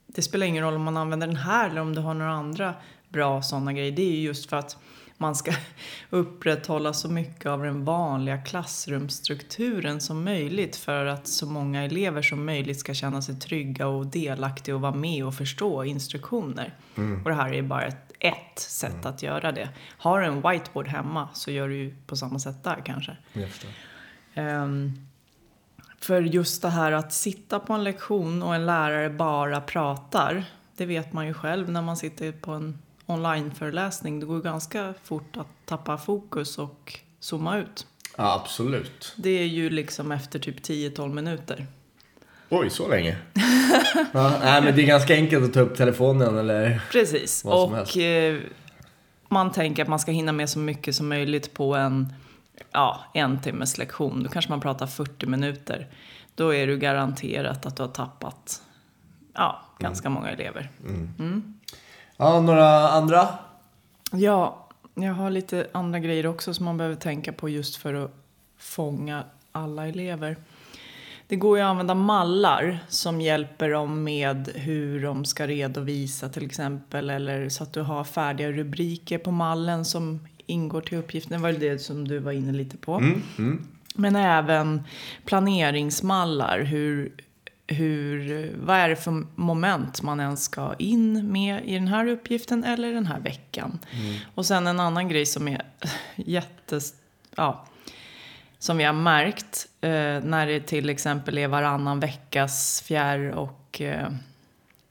det 0.07 0.23
spelar 0.23 0.47
ingen 0.47 0.65
roll 0.65 0.75
om 0.75 0.83
man 0.83 0.97
använder 0.97 1.27
den 1.27 1.37
här 1.37 1.71
eller 1.71 1.81
om 1.81 1.95
du 1.95 2.01
har 2.01 2.15
några 2.15 2.33
andra 2.33 2.75
bra 3.09 3.43
sådana 3.43 3.73
grejer. 3.73 3.93
Det 3.93 4.03
är 4.03 4.11
ju 4.11 4.21
just 4.21 4.51
för 4.51 4.57
att 4.57 4.77
man 5.17 5.35
ska 5.35 5.53
upprätthålla 6.11 6.93
så 6.93 7.09
mycket 7.09 7.47
av 7.47 7.63
den 7.63 7.85
vanliga 7.85 8.39
klassrumsstrukturen 8.39 10.01
som 10.01 10.25
möjligt 10.25 10.77
för 10.77 11.07
att 11.07 11.29
så 11.29 11.47
många 11.47 11.85
elever 11.85 12.23
som 12.23 12.45
möjligt 12.45 12.81
ska 12.81 12.95
känna 12.95 13.23
sig 13.23 13.41
trygga 13.41 13.87
och 13.87 14.07
delaktiga 14.07 14.75
och 14.75 14.81
vara 14.81 14.95
med 14.95 15.25
och 15.25 15.35
förstå 15.35 15.85
instruktioner. 15.85 16.75
Och 17.25 17.31
det 17.31 17.37
här 17.37 17.53
är 17.53 17.63
bara 17.63 17.83
ett, 17.83 18.13
ett 18.21 18.59
sätt 18.59 19.07
att 19.07 19.23
göra 19.23 19.53
det. 19.53 19.69
Har 19.99 20.21
du 20.21 20.27
en 20.27 20.43
whiteboard 20.51 20.89
hemma 20.89 21.29
så 21.35 21.51
gör 21.51 21.69
du 21.69 21.77
ju 21.77 21.95
på 22.07 22.17
samma 22.17 22.39
sätt 22.39 22.65
där 22.65 22.83
kanske. 22.85 23.17
Jag 23.33 23.49
förstår. 23.49 23.71
Ehm, 24.39 24.93
för 26.01 26.23
just 26.23 26.63
det 26.63 26.69
här 26.69 26.93
att 26.93 27.13
sitta 27.13 27.61
på 27.61 27.73
en 27.73 27.85
lektion 27.85 28.43
och 28.43 28.55
en 28.55 28.67
lärare 28.67 29.11
bara 29.11 29.61
pratar, 29.61 30.45
det 30.77 30.87
vet 30.87 31.13
man 31.13 31.27
ju 31.27 31.35
själv 31.35 31.71
när 31.71 31.83
man 31.83 31.97
sitter 31.97 32.33
på 32.33 32.53
en 32.53 32.79
onlineföreläsning. 33.07 34.21
Det 34.21 34.27
går 34.27 34.41
ganska 34.41 34.95
fort 35.05 35.37
att 35.37 35.47
tappa 35.65 35.99
fokus 35.99 36.59
och 36.59 37.01
zooma 37.21 37.59
ut. 37.59 37.87
Ja, 38.17 38.41
absolut. 38.43 39.15
Det 39.17 39.31
är 39.31 39.45
ju 39.45 39.71
liksom 39.71 40.13
efter 40.13 40.39
typ 40.39 40.61
10-12 40.61 41.15
minuter. 41.15 41.67
Oj, 42.49 42.71
så 42.71 42.89
länge? 42.89 43.17
ja, 44.13 44.39
nej, 44.43 44.63
men 44.63 44.77
det 44.77 44.83
är 44.83 44.87
ganska 44.87 45.15
enkelt 45.15 45.45
att 45.45 45.53
ta 45.53 45.61
upp 45.61 45.77
telefonen 45.77 46.39
eller... 46.39 46.83
Precis. 46.93 47.45
Vad 47.45 47.69
som 47.69 47.75
helst. 47.77 47.97
Och 47.97 48.03
eh, 48.03 48.41
man 49.29 49.53
tänker 49.53 49.83
att 49.83 49.89
man 49.89 49.99
ska 49.99 50.13
hinna 50.13 50.33
med 50.33 50.51
så 50.51 50.59
mycket 50.59 50.97
som 50.97 51.09
möjligt 51.09 51.55
på 51.55 51.75
en, 51.75 52.13
ja, 52.73 53.01
en 53.15 53.41
timmes 53.41 53.79
lektion. 53.79 54.23
Då 54.23 54.29
kanske 54.29 54.51
man 54.51 54.61
pratar 54.61 54.87
40 54.87 55.27
minuter. 55.27 55.87
Då 56.35 56.55
är 56.55 56.67
du 56.67 56.79
garanterat 56.79 57.67
att 57.67 57.77
du 57.77 57.83
har 57.83 57.91
tappat 57.91 58.63
ja, 59.35 59.63
ganska 59.79 60.11
många 60.11 60.31
elever. 60.31 60.71
Ja, 62.17 62.41
några 62.41 62.89
andra? 62.89 63.29
Ja, 64.13 64.67
jag 64.95 65.13
har 65.13 65.31
lite 65.31 65.67
andra 65.73 65.99
grejer 65.99 66.27
också 66.27 66.55
som 66.55 66.65
man 66.65 66.77
behöver 66.77 66.97
tänka 66.97 67.33
på 67.33 67.49
just 67.49 67.77
för 67.77 67.95
att 67.95 68.11
fånga 68.59 69.25
alla 69.53 69.87
elever. 69.87 70.37
Det 71.29 71.37
går 71.37 71.59
ju 71.59 71.65
att 71.65 71.71
använda 71.71 71.95
mallar 71.95 72.79
som 72.89 73.21
hjälper 73.21 73.71
dem 73.71 74.05
med 74.05 74.49
hur 74.55 75.03
de 75.03 75.25
ska 75.25 75.47
redovisa 75.47 76.29
till 76.29 76.47
exempel. 76.47 77.11
Eller 77.11 77.49
så 77.49 77.63
att 77.63 77.73
du 77.73 77.83
har 77.83 78.05
färdiga 78.05 78.53
rubriker 78.53 79.19
på 79.19 79.31
mallen 79.31 79.85
som 79.85 80.21
ingår 80.49 80.81
till 80.81 80.99
uppgiften. 80.99 81.43
Var 81.43 81.53
det 81.53 81.79
som 81.79 82.09
du 82.09 82.19
var 82.19 82.33
inne 82.33 82.53
lite 82.53 82.77
på. 82.77 82.99
Men 83.95 84.17
även 84.17 84.83
planeringsmallar. 85.25 86.61
Hur, 86.61 87.13
hur, 87.67 88.51
vad 88.63 88.77
är 88.77 88.89
det 88.89 88.97
för 88.97 89.25
moment 89.35 90.03
man 90.03 90.21
ens 90.21 90.45
ska 90.45 90.75
in 90.79 91.33
med 91.33 91.65
i 91.65 91.75
den 91.75 91.89
här 91.89 92.07
uppgiften 92.07 92.65
eller 92.65 92.93
den 92.93 93.07
här 93.07 93.21
veckan. 93.21 93.79
Och 94.35 94.47
sen 94.47 94.67
en 94.67 94.81
annan 94.81 95.09
grej 95.09 95.27
som 95.27 95.49
är 95.49 95.63
jättes... 96.17 96.95
Ja, 97.37 97.65
som 98.59 98.77
vi 98.77 98.85
har 98.85 98.93
märkt 98.93 99.69
eh, 99.81 99.91
när 100.25 100.47
det 100.47 100.61
till 100.61 100.91
exempel 100.91 101.39
är 101.39 101.49
varannan 101.49 102.01
veckas 102.01 102.83
fjärr 102.87 103.31
och 103.31 103.81
eh, 103.81 104.09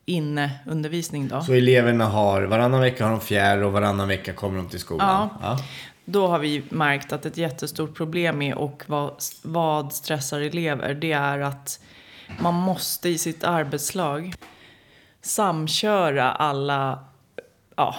inneundervisning 0.08 1.28
då. 1.28 1.42
Så 1.42 1.54
eleverna 1.54 2.06
har, 2.06 2.42
varannan 2.42 2.82
vecka 2.82 3.04
har 3.04 3.12
de 3.12 3.22
fjärr 3.22 3.64
och 3.64 3.72
varannan 3.72 4.08
vecka 4.08 4.34
kommer 4.34 4.58
de 4.58 4.70
till 4.70 4.80
skolan? 4.80 5.30
Ja. 5.42 5.60
Då 6.06 6.28
har 6.28 6.40
vi 6.40 6.64
märkt 6.70 7.14
att 7.14 7.26
ett 7.26 7.38
jättestort 7.38 7.96
problem 7.96 8.42
är 8.42 8.56
och 8.56 8.84
vad, 8.88 9.12
vad 9.44 9.94
stressar 9.94 10.40
elever, 10.40 10.94
det 10.94 11.12
är 11.12 11.40
att 11.40 11.80
man 12.40 12.54
måste 12.54 13.10
i 13.10 13.18
sitt 13.18 13.44
arbetslag 13.44 14.34
samköra 15.22 16.32
alla 16.32 17.00
ja, 17.76 17.96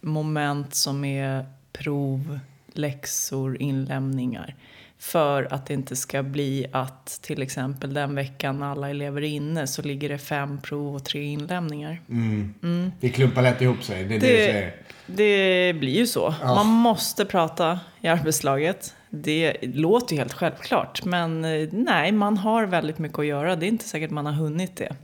moment 0.00 0.74
som 0.74 1.04
är 1.04 1.46
prov, 1.72 2.38
läxor, 2.72 3.62
inlämningsar. 3.62 4.54
För 5.02 5.54
att 5.54 5.66
det 5.66 5.74
inte 5.74 5.96
ska 5.96 6.22
bli 6.22 6.66
att 6.72 7.06
till 7.06 7.42
exempel 7.42 7.94
den 7.94 8.14
veckan 8.14 8.62
alla 8.62 8.90
elever 8.90 9.22
är 9.22 9.26
inne 9.26 9.66
så 9.66 9.82
ligger 9.82 10.08
det 10.08 10.18
fem 10.18 10.60
prov 10.60 10.94
och 10.94 11.04
tre 11.04 11.22
inlämningar. 11.22 12.00
Mm. 12.08 12.92
Det 13.00 13.08
klumpar 13.08 13.42
lätt 13.42 13.62
ihop 13.62 13.82
sig, 13.82 14.04
det 14.04 14.14
är 14.14 14.20
det, 14.20 14.72
Det, 15.06 15.72
blir 15.72 15.96
ju 15.96 16.06
så. 16.06 16.34
Ja. 16.42 16.54
Man 16.54 16.66
måste 16.66 17.24
prata 17.24 17.80
i 18.00 18.08
arbetslaget. 18.08 18.94
Det 19.10 19.56
låter 19.62 20.14
ju 20.14 20.18
helt 20.18 20.32
självklart. 20.32 21.04
Men 21.04 21.44
eh, 21.44 21.68
nej, 21.72 22.12
man 22.12 22.36
har 22.36 22.66
väldigt 22.66 22.98
mycket 22.98 23.18
att 23.18 23.26
göra. 23.26 23.56
Det 23.56 23.66
är 23.66 23.68
inte 23.68 23.88
säkert 23.88 24.10
man 24.10 24.26
har 24.26 24.32
hunnit 24.32 24.76
det. 24.76 24.96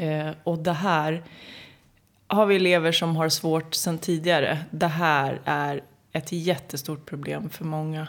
Eh, 0.00 0.34
och 0.44 0.58
det 0.58 0.72
här 0.72 1.22
har 2.26 2.46
vi 2.46 2.56
elever 2.56 2.92
som 2.92 3.16
har 3.16 3.28
svårt 3.28 3.74
sedan 3.74 3.98
tidigare. 3.98 4.58
Det 4.70 4.86
här 4.86 5.40
är 5.44 5.82
ett 6.12 6.32
jättestort 6.32 7.06
problem 7.06 7.50
för 7.50 7.64
många. 7.64 8.06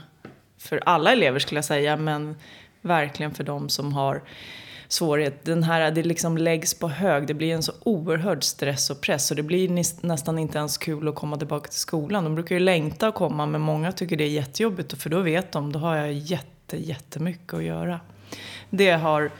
För 0.65 0.81
alla 0.85 1.11
elever 1.11 1.39
skulle 1.39 1.57
jag 1.57 1.65
säga, 1.65 1.97
men 1.97 2.35
verkligen 2.81 3.33
för 3.33 3.43
de 3.43 3.69
som 3.69 3.93
har 3.93 4.21
svårighet. 4.87 5.45
Den 5.45 5.63
här, 5.63 5.91
det 5.91 6.03
liksom 6.03 6.37
läggs 6.37 6.73
på 6.73 6.87
hög. 6.87 7.27
Det 7.27 7.33
blir 7.33 7.53
en 7.53 7.63
så 7.63 7.71
oerhörd 7.83 8.43
stress 8.43 8.89
och 8.89 9.01
press. 9.01 9.31
Och 9.31 9.37
det 9.37 9.43
blir 9.43 9.69
nästan 10.05 10.39
inte 10.39 10.57
ens 10.57 10.77
kul 10.77 11.07
att 11.07 11.15
komma 11.15 11.37
tillbaka 11.37 11.69
till 11.69 11.79
skolan. 11.79 12.23
De 12.23 12.35
brukar 12.35 12.55
ju 12.55 12.59
längta 12.59 13.07
att 13.07 13.15
komma, 13.15 13.45
men 13.45 13.61
många 13.61 13.91
tycker 13.91 14.17
det 14.17 14.23
är 14.23 14.29
jättejobbigt. 14.29 15.01
För 15.01 15.09
då 15.09 15.19
vet 15.19 15.51
de, 15.51 15.71
då 15.71 15.79
har 15.79 15.95
jag 15.95 16.13
jätte, 16.13 16.77
jättemycket 16.77 17.53
att 17.53 17.63
göra. 17.63 17.99
Det 18.69 18.91
har 18.91 19.31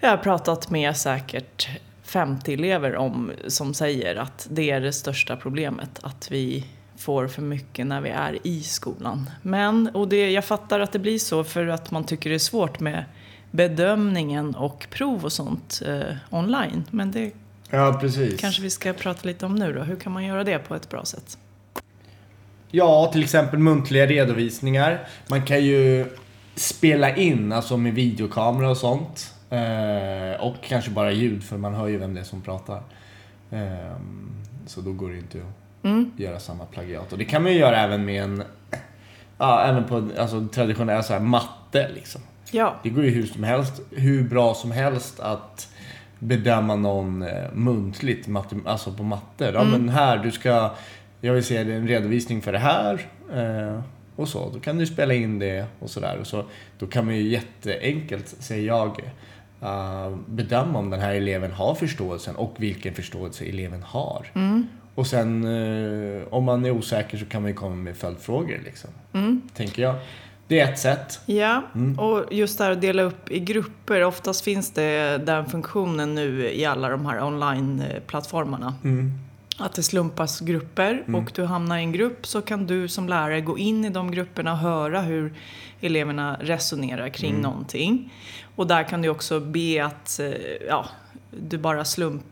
jag 0.00 0.10
har 0.10 0.16
pratat 0.16 0.70
med 0.70 0.96
säkert 0.96 1.68
50 2.02 2.52
elever 2.52 2.96
om 2.96 3.32
som 3.46 3.74
säger 3.74 4.16
att 4.16 4.46
det 4.50 4.70
är 4.70 4.80
det 4.80 4.92
största 4.92 5.36
problemet. 5.36 6.00
Att 6.02 6.30
vi 6.30 6.64
får 6.96 7.28
för 7.28 7.42
mycket 7.42 7.86
när 7.86 8.00
vi 8.00 8.10
är 8.10 8.38
i 8.42 8.62
skolan. 8.62 9.30
Men, 9.42 9.88
och 9.94 10.08
det, 10.08 10.30
jag 10.30 10.44
fattar 10.44 10.80
att 10.80 10.92
det 10.92 10.98
blir 10.98 11.18
så 11.18 11.44
för 11.44 11.66
att 11.66 11.90
man 11.90 12.04
tycker 12.04 12.30
det 12.30 12.36
är 12.36 12.38
svårt 12.38 12.80
med 12.80 13.04
bedömningen 13.50 14.54
och 14.54 14.86
prov 14.90 15.24
och 15.24 15.32
sånt 15.32 15.82
eh, 15.86 16.16
online. 16.30 16.84
Men 16.90 17.12
det 17.12 17.30
Ja, 17.70 17.98
precis. 18.00 18.40
kanske 18.40 18.62
vi 18.62 18.70
ska 18.70 18.92
prata 18.92 19.20
lite 19.28 19.46
om 19.46 19.54
nu 19.54 19.72
då. 19.72 19.82
Hur 19.82 19.96
kan 19.96 20.12
man 20.12 20.24
göra 20.24 20.44
det 20.44 20.58
på 20.58 20.74
ett 20.74 20.88
bra 20.90 21.04
sätt? 21.04 21.38
Ja, 22.70 23.10
till 23.12 23.22
exempel 23.22 23.58
muntliga 23.58 24.06
redovisningar. 24.06 25.08
Man 25.28 25.42
kan 25.42 25.64
ju 25.64 26.06
spela 26.54 27.16
in, 27.16 27.52
alltså 27.52 27.76
med 27.76 27.94
videokamera 27.94 28.70
och 28.70 28.76
sånt. 28.76 29.34
Eh, 29.50 30.40
och 30.40 30.54
kanske 30.62 30.90
bara 30.90 31.12
ljud, 31.12 31.44
för 31.44 31.56
man 31.56 31.74
hör 31.74 31.86
ju 31.86 31.98
vem 31.98 32.14
det 32.14 32.20
är 32.20 32.24
som 32.24 32.42
pratar. 32.42 32.82
Ehm, 33.50 34.30
så 34.66 34.80
då 34.80 34.92
går 34.92 35.10
det 35.10 35.18
inte 35.18 35.38
att 35.38 35.44
Mm. 35.84 36.10
göra 36.16 36.38
samma 36.38 36.64
plagiat. 36.64 37.12
Och 37.12 37.18
det 37.18 37.24
kan 37.24 37.42
man 37.42 37.52
ju 37.52 37.58
göra 37.58 37.80
även 37.80 38.04
med 38.04 38.22
en, 38.22 38.42
ja, 39.38 39.64
även 39.64 39.84
på 39.84 40.08
alltså, 40.18 40.46
traditionell 40.52 41.04
så 41.04 41.12
här, 41.12 41.20
matte 41.20 41.90
liksom. 41.94 42.20
Ja. 42.50 42.74
Det 42.82 42.88
går 42.88 43.04
ju 43.04 43.10
hur 43.10 43.26
som 43.26 43.44
helst, 43.44 43.80
hur 43.90 44.28
bra 44.28 44.54
som 44.54 44.70
helst 44.70 45.20
att 45.20 45.68
bedöma 46.18 46.76
någon 46.76 47.22
eh, 47.22 47.52
muntligt, 47.52 48.28
matte, 48.28 48.56
alltså 48.64 48.92
på 48.92 49.02
matte. 49.02 49.50
Ja 49.54 49.64
men 49.64 49.88
här, 49.88 50.18
du 50.18 50.30
ska, 50.30 50.70
jag 51.20 51.32
vill 51.32 51.44
se 51.44 51.56
en 51.56 51.88
redovisning 51.88 52.42
för 52.42 52.52
det 52.52 52.58
här. 52.58 53.06
Eh, 53.34 53.80
och 54.16 54.28
så, 54.28 54.50
då 54.54 54.60
kan 54.60 54.78
du 54.78 54.86
spela 54.86 55.14
in 55.14 55.38
det 55.38 55.66
och 55.78 55.90
sådär. 55.90 56.20
Så, 56.22 56.44
då 56.78 56.86
kan 56.86 57.04
man 57.04 57.16
ju 57.16 57.22
jätteenkelt, 57.22 58.28
säger 58.28 58.66
jag, 58.66 59.00
eh, 59.62 60.16
bedöma 60.26 60.78
om 60.78 60.90
den 60.90 61.00
här 61.00 61.14
eleven 61.14 61.52
har 61.52 61.74
förståelsen 61.74 62.36
och 62.36 62.54
vilken 62.56 62.94
förståelse 62.94 63.44
eleven 63.44 63.82
har. 63.82 64.26
Och 64.94 65.06
sen 65.06 65.44
eh, 65.44 66.22
om 66.30 66.44
man 66.44 66.64
är 66.64 66.70
osäker 66.70 67.18
så 67.18 67.24
kan 67.26 67.42
man 67.42 67.50
ju 67.50 67.54
komma 67.54 67.74
med 67.74 67.96
följdfrågor 67.96 68.60
liksom. 68.64 68.90
Tänker 69.54 69.82
jag. 69.82 69.94
Det 70.48 70.60
är 70.60 70.72
ett 70.72 70.78
sätt. 70.78 71.20
Ja, 71.26 71.62
och 71.98 72.32
just 72.32 72.58
det 72.58 72.64
här 72.64 72.70
att 72.70 72.80
dela 72.80 73.02
upp 73.02 73.30
i 73.30 73.40
grupper. 73.40 74.04
Oftast 74.04 74.44
finns 74.44 74.70
det 74.70 75.18
den 75.18 75.46
funktionen 75.46 76.14
nu 76.14 76.52
i 76.52 76.64
alla 76.64 76.88
de 76.88 77.06
här 77.06 77.22
online-plattformarna. 77.22 78.74
Att 79.58 79.72
det 79.72 79.82
slumpas 79.82 80.40
grupper 80.40 81.04
och 81.14 81.32
du 81.34 81.44
hamnar 81.44 81.78
i 81.78 81.80
en 81.80 81.92
grupp 81.92 82.26
så 82.26 82.40
kan 82.42 82.66
du 82.66 82.88
som 82.88 83.08
lärare 83.08 83.40
gå 83.40 83.58
in 83.58 83.84
i 83.84 83.90
de 83.90 84.10
grupperna 84.10 84.52
och 84.52 84.58
höra 84.58 85.00
hur 85.00 85.34
eleverna 85.80 86.36
resonerar 86.40 87.08
kring 87.08 87.40
någonting. 87.40 88.12
Och 88.56 88.66
där 88.66 88.82
kan 88.82 89.02
du 89.02 89.08
också 89.08 89.40
be 89.40 89.84
att 89.84 90.20
eh, 90.20 90.32
ja, 90.68 90.86
du 91.30 91.58
bara 91.58 91.84
slump, 91.84 92.22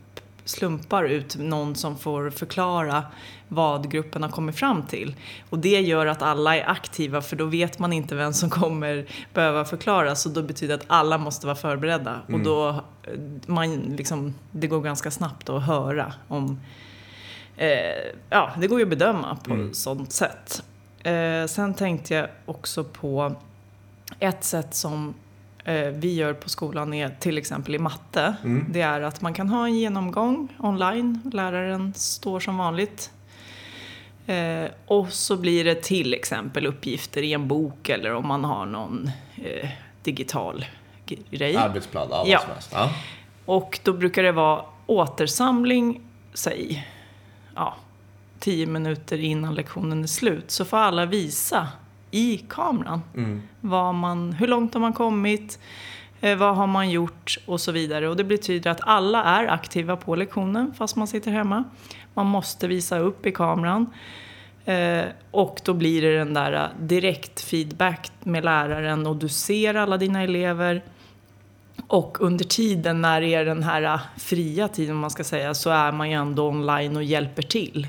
slumpar 0.45 1.03
ut 1.03 1.35
någon 1.39 1.75
som 1.75 1.97
får 1.97 2.29
förklara 2.29 3.03
vad 3.47 3.91
gruppen 3.91 4.23
har 4.23 4.29
kommit 4.29 4.55
fram 4.55 4.83
till. 4.83 5.15
Och 5.49 5.59
det 5.59 5.81
gör 5.81 6.05
att 6.05 6.21
alla 6.21 6.55
är 6.57 6.69
aktiva 6.69 7.21
för 7.21 7.35
då 7.35 7.45
vet 7.45 7.79
man 7.79 7.93
inte 7.93 8.15
vem 8.15 8.33
som 8.33 8.49
kommer 8.49 9.05
behöva 9.33 9.65
förklara. 9.65 10.15
Så 10.15 10.29
då 10.29 10.41
betyder 10.41 10.77
det 10.77 10.83
att 10.83 10.89
alla 10.89 11.17
måste 11.17 11.45
vara 11.45 11.55
förberedda. 11.55 12.21
Och 12.33 12.39
då, 12.39 12.69
eh, 12.69 13.19
man, 13.45 13.79
liksom, 13.79 14.33
det 14.51 14.67
går 14.67 14.81
ganska 14.81 15.11
snabbt 15.11 15.49
att 15.49 15.63
höra 15.63 16.13
om 16.27 16.59
Eh, 17.57 18.11
ja, 18.29 18.51
det 18.57 18.67
går 18.67 18.79
ju 18.79 18.83
att 18.83 18.89
bedöma 18.89 19.37
på 19.43 19.69
sånt 19.71 20.11
sätt. 20.11 20.63
Eh, 21.03 21.45
sen 21.47 21.73
tänkte 21.73 22.13
jag 22.13 22.27
också 22.45 22.83
på 22.83 23.35
ett 24.19 24.43
sätt 24.43 24.75
som 24.75 25.13
vi 25.93 26.13
gör 26.13 26.33
på 26.33 26.49
skolan 26.49 26.93
är 26.93 27.09
till 27.19 27.37
exempel 27.37 27.75
i 27.75 27.79
matte. 27.79 28.35
Det 28.69 28.81
är 28.81 29.01
att 29.01 29.21
man 29.21 29.33
kan 29.33 29.49
ha 29.49 29.65
en 29.65 29.75
genomgång 29.75 30.47
online. 30.59 31.19
Läraren 31.33 31.93
står 31.93 32.39
som 32.39 32.57
vanligt. 32.57 33.11
Eh, 34.25 34.65
och 34.85 35.13
så 35.13 35.37
blir 35.37 35.63
det 35.63 35.83
till 35.83 36.13
exempel 36.13 36.65
uppgifter 36.65 37.21
i 37.21 37.33
en 37.33 37.47
bok 37.47 37.89
eller 37.89 38.13
om 38.13 38.27
man 38.27 38.43
har 38.43 38.65
någon 38.65 39.11
eh, 39.35 39.69
digital 40.03 40.65
grej. 41.29 41.55
Arbetsblad, 41.55 42.09
ja. 42.25 42.41
Ja. 42.71 42.91
Och 43.45 43.79
då 43.83 43.93
brukar 43.93 44.23
det 44.23 44.31
vara 44.31 44.65
återsamling, 44.85 46.01
säg, 46.33 46.87
ja, 47.55 47.75
tio 48.39 48.65
minuter 48.65 49.17
innan 49.17 49.55
lektionen 49.55 50.03
är 50.03 50.07
slut. 50.07 50.51
Så 50.51 50.65
får 50.65 50.77
alla 50.77 51.05
visa 51.05 51.67
i 52.13 52.37
kameran 52.49 53.01
vad 53.61 53.95
man, 53.95 54.33
hur 54.33 54.47
långt 54.47 54.73
har 54.73 54.81
man 54.81 54.93
kommit, 54.93 55.59
eh, 56.21 56.37
vad 56.37 56.55
har 56.55 56.67
man 56.67 56.89
gjort 56.89 57.37
och 57.45 57.61
så 57.61 57.71
vidare. 57.71 58.09
Och 58.09 58.15
det 58.15 58.23
betyder 58.23 58.71
att 58.71 58.81
alla 58.81 59.23
är 59.23 59.47
aktiva 59.47 59.95
på 59.95 60.15
lektionen 60.15 60.73
fast 60.77 60.95
man 60.95 61.07
sitter 61.07 61.31
hemma. 61.31 61.63
Man 62.13 62.25
måste 62.25 62.67
visa 62.67 62.99
upp 62.99 63.25
i 63.25 63.31
kameran. 63.31 63.89
Eh, 64.65 65.03
och 65.31 65.61
då 65.63 65.73
blir 65.73 66.01
det 66.01 66.17
den 66.17 66.33
där 66.33 66.53
eh, 66.53 66.85
direkt 66.85 67.41
feedback 67.41 68.11
med 68.19 68.45
läraren 68.45 69.07
och 69.07 69.15
du 69.15 69.29
ser 69.29 69.73
alla 69.73 69.97
dina 69.97 70.23
elever. 70.23 70.83
Och 71.87 72.21
under 72.21 72.45
tiden 72.45 73.01
när 73.01 73.21
det 73.21 73.33
är 73.33 73.45
den 73.45 73.63
här 73.63 73.99
fria 74.17 74.67
tiden 74.67 74.95
om 74.95 75.01
man 75.01 75.09
ska 75.09 75.23
säga 75.23 75.53
så 75.53 75.69
är 75.69 75.91
man 75.91 76.09
ju 76.09 76.15
ändå 76.15 76.47
online 76.47 76.95
och 76.95 77.03
hjälper 77.03 77.41
till. 77.41 77.87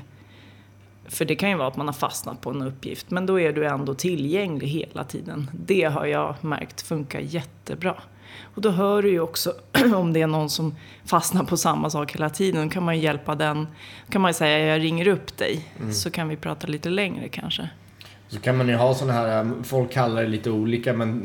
För 1.07 1.25
det 1.25 1.35
kan 1.35 1.49
ju 1.49 1.55
vara 1.55 1.67
att 1.67 1.77
man 1.77 1.87
har 1.87 1.93
fastnat 1.93 2.41
på 2.41 2.49
en 2.49 2.61
uppgift 2.61 3.11
men 3.11 3.25
då 3.25 3.39
är 3.39 3.53
du 3.53 3.65
ändå 3.65 3.93
tillgänglig 3.93 4.67
hela 4.67 5.03
tiden. 5.03 5.49
Det 5.53 5.83
har 5.83 6.05
jag 6.05 6.35
märkt 6.41 6.81
funkar 6.81 7.19
jättebra. 7.19 7.95
Och 8.55 8.61
då 8.61 8.69
hör 8.69 9.01
du 9.01 9.09
ju 9.09 9.19
också 9.19 9.53
om 9.95 10.13
det 10.13 10.21
är 10.21 10.27
någon 10.27 10.49
som 10.49 10.75
fastnar 11.05 11.43
på 11.43 11.57
samma 11.57 11.89
sak 11.89 12.15
hela 12.15 12.29
tiden. 12.29 12.67
Då 12.67 12.73
kan 12.73 12.83
man 12.83 12.95
ju 12.95 13.03
hjälpa 13.03 13.35
den. 13.35 13.67
Då 14.05 14.11
kan 14.11 14.21
man 14.21 14.29
ju 14.29 14.33
säga 14.33 14.59
jag 14.59 14.81
ringer 14.81 15.07
upp 15.07 15.37
dig 15.37 15.67
så 15.93 16.11
kan 16.11 16.29
vi 16.29 16.35
prata 16.35 16.67
lite 16.67 16.89
längre 16.89 17.29
kanske. 17.29 17.69
Så 18.27 18.39
kan 18.39 18.57
man 18.57 18.67
ju 18.67 18.75
ha 18.75 18.93
sådana 18.93 19.13
här, 19.13 19.41
um, 19.41 19.63
folk 19.63 19.91
kallar 19.91 20.21
det 20.21 20.27
lite 20.27 20.49
olika, 20.49 20.93
men 20.93 21.17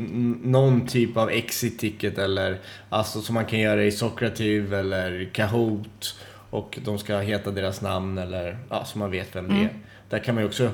någon 0.43 0.87
typ 0.87 1.17
av 1.17 1.29
exit 1.29 1.79
ticket 1.79 2.17
eller 2.17 2.59
alltså 2.89 3.21
som 3.21 3.35
man 3.35 3.45
kan 3.45 3.59
göra 3.59 3.83
i 3.83 3.91
Socrative 3.91 4.79
eller 4.79 5.29
Kahoot 5.33 6.15
och 6.51 6.79
de 6.85 6.99
ska 6.99 7.17
heta 7.17 7.51
deras 7.51 7.81
namn 7.81 8.17
eller 8.17 8.57
ja, 8.69 8.85
så 8.85 8.99
man 8.99 9.11
vet 9.11 9.35
vem 9.35 9.47
det 9.47 9.63
är. 9.63 9.69
Där 10.09 10.19
kan 10.19 10.35
man 10.35 10.43
ju 10.43 10.47
också 10.47 10.69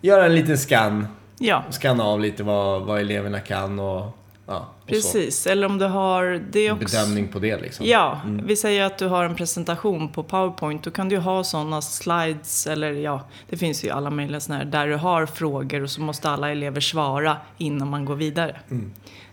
göra 0.00 0.26
en 0.26 0.34
liten 0.34 0.58
scan, 0.58 1.06
Ja. 1.38 1.64
scanna 1.70 2.04
av 2.04 2.20
lite 2.20 2.42
vad, 2.42 2.82
vad 2.82 3.00
eleverna 3.00 3.40
kan 3.40 3.78
och 3.78 4.18
ja, 4.46 4.68
Precis, 4.86 5.46
eller 5.46 5.66
om 5.66 5.78
du 5.78 5.84
har... 5.86 6.42
Det 6.50 6.68
så. 6.68 6.74
också... 6.74 6.84
bedömning 6.84 7.28
på 7.28 7.38
det 7.38 7.60
liksom. 7.60 7.86
Ja, 7.86 8.20
vi 8.44 8.56
säger 8.56 8.84
att 8.84 8.98
du 8.98 9.06
har 9.06 9.24
en 9.24 9.34
presentation 9.34 10.08
på 10.08 10.22
PowerPoint. 10.22 10.84
Då 10.84 10.90
kan 10.90 11.08
du 11.08 11.18
ha 11.18 11.44
sådana 11.44 11.82
slides, 11.82 12.66
eller 12.66 12.92
ja, 12.92 13.20
det 13.48 13.56
finns 13.56 13.84
ju 13.84 13.90
alla 13.90 14.10
möjliga 14.10 14.40
sådana 14.40 14.64
här, 14.64 14.70
där 14.70 14.86
du 14.86 14.96
har 14.96 15.26
frågor 15.26 15.82
och 15.82 15.90
så 15.90 16.00
måste 16.00 16.30
alla 16.30 16.50
elever 16.50 16.80
svara 16.80 17.36
innan 17.58 17.88
man 17.88 18.04
går 18.04 18.16
vidare. 18.16 18.60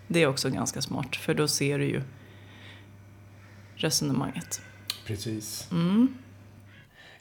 Det 0.07 0.21
är 0.23 0.27
också 0.27 0.49
ganska 0.49 0.81
smart, 0.81 1.15
för 1.15 1.33
då 1.33 1.47
ser 1.47 1.79
du 1.79 1.85
ju 1.85 2.01
resonemanget. 3.75 4.61
Precis. 5.05 5.67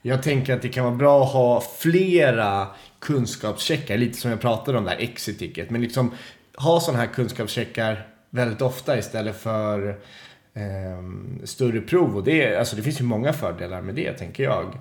Jag 0.02 0.22
tänker 0.22 0.54
att 0.54 0.62
det 0.62 0.68
kan 0.68 0.84
vara 0.84 0.94
bra 0.94 1.24
att 1.24 1.32
ha 1.32 1.60
flera 1.78 2.66
kunskapscheckar, 2.98 3.96
lite 3.96 4.18
som 4.18 4.30
jag 4.30 4.40
pratade 4.40 4.78
om 4.78 4.84
där, 4.84 4.96
exit 4.96 5.38
ticket. 5.38 5.70
Men 5.70 5.80
liksom 5.80 6.10
ha 6.56 6.80
sådana 6.80 6.98
här 6.98 7.12
kunskapscheckar 7.12 8.08
väldigt 8.30 8.62
ofta 8.62 8.98
istället 8.98 9.36
för 9.40 10.00
ehm, 10.54 11.40
större 11.44 11.80
prov. 11.80 12.16
Och 12.16 12.24
det, 12.24 12.56
alltså 12.56 12.76
det 12.76 12.82
finns 12.82 13.00
ju 13.00 13.04
många 13.04 13.32
fördelar 13.32 13.82
med 13.82 13.94
det, 13.94 14.12
tänker 14.12 14.44
jag. 14.44 14.78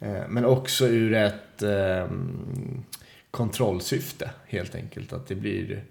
Eh, 0.00 0.28
men 0.28 0.44
också 0.44 0.86
ur 0.86 1.14
ett 1.14 1.62
ehm, 1.62 2.84
kontrollsyfte, 3.30 4.30
helt 4.46 4.74
enkelt. 4.74 5.12
Att 5.12 5.26
det 5.26 5.34
blir 5.34 5.84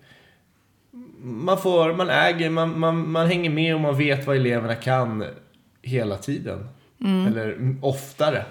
man 1.24 1.58
får, 1.58 1.94
man 1.94 2.10
äger, 2.10 2.50
man, 2.50 2.80
man, 2.80 3.12
man 3.12 3.28
hänger 3.28 3.50
med 3.50 3.76
och 3.76 3.82
man 3.82 3.98
vet 3.98 4.28
vad 4.28 4.36
eleverna 4.36 4.76
kan 4.76 5.26
hela 5.82 6.18
tiden. 6.18 6.68
Eller 7.28 7.52
mm, 7.52 7.80
oftare. 7.82 8.46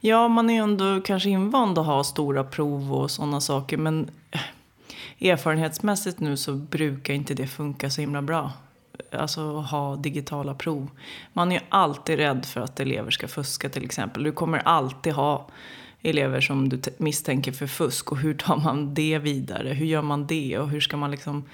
Ja, 0.00 0.28
man 0.28 0.50
är 0.50 0.54
ju 0.54 0.60
ändå 0.60 1.00
kanske 1.00 1.28
invand 1.28 1.78
att 1.78 1.86
ha 1.86 2.04
stora 2.04 2.44
prov 2.44 2.94
och 2.94 3.10
sådana 3.10 3.40
saker, 3.40 3.76
men 3.76 4.10
eh, 4.30 5.30
erfarenhetsmässigt 5.30 6.20
nu 6.20 6.36
så 6.36 6.52
brukar 6.52 7.14
inte 7.14 7.34
det 7.34 7.46
funka 7.46 7.90
så 7.90 8.00
himla 8.00 8.22
bra. 8.22 8.52
Alltså 9.12 9.58
att 9.58 9.70
ha 9.70 9.96
digitala 9.96 10.54
prov. 10.54 10.90
Man 11.32 11.52
är 11.52 11.56
ju 11.56 11.62
alltid 11.68 12.16
rädd 12.16 12.44
för 12.44 12.60
att 12.60 12.80
elever 12.80 13.10
ska 13.10 13.28
fuska 13.28 13.68
till 13.68 13.84
exempel. 13.84 14.22
Du 14.22 14.32
kommer 14.32 14.58
alltid 14.58 15.12
ha 15.12 15.48
elever 16.02 16.40
som 16.40 16.68
du 16.68 16.80
misstänker 16.98 17.52
för 17.52 17.66
fusk 17.66 18.12
och 18.12 18.18
hur 18.18 18.34
tar 18.34 18.56
man 18.56 18.94
det 18.94 19.18
vidare? 19.18 19.68
Hur 19.68 19.86
gör 19.86 20.02
man 20.02 20.26
det 20.26 20.58
och 20.58 20.68
hur 20.68 20.80
ska 20.80 20.96
man 20.96 21.10
liksom... 21.10 21.44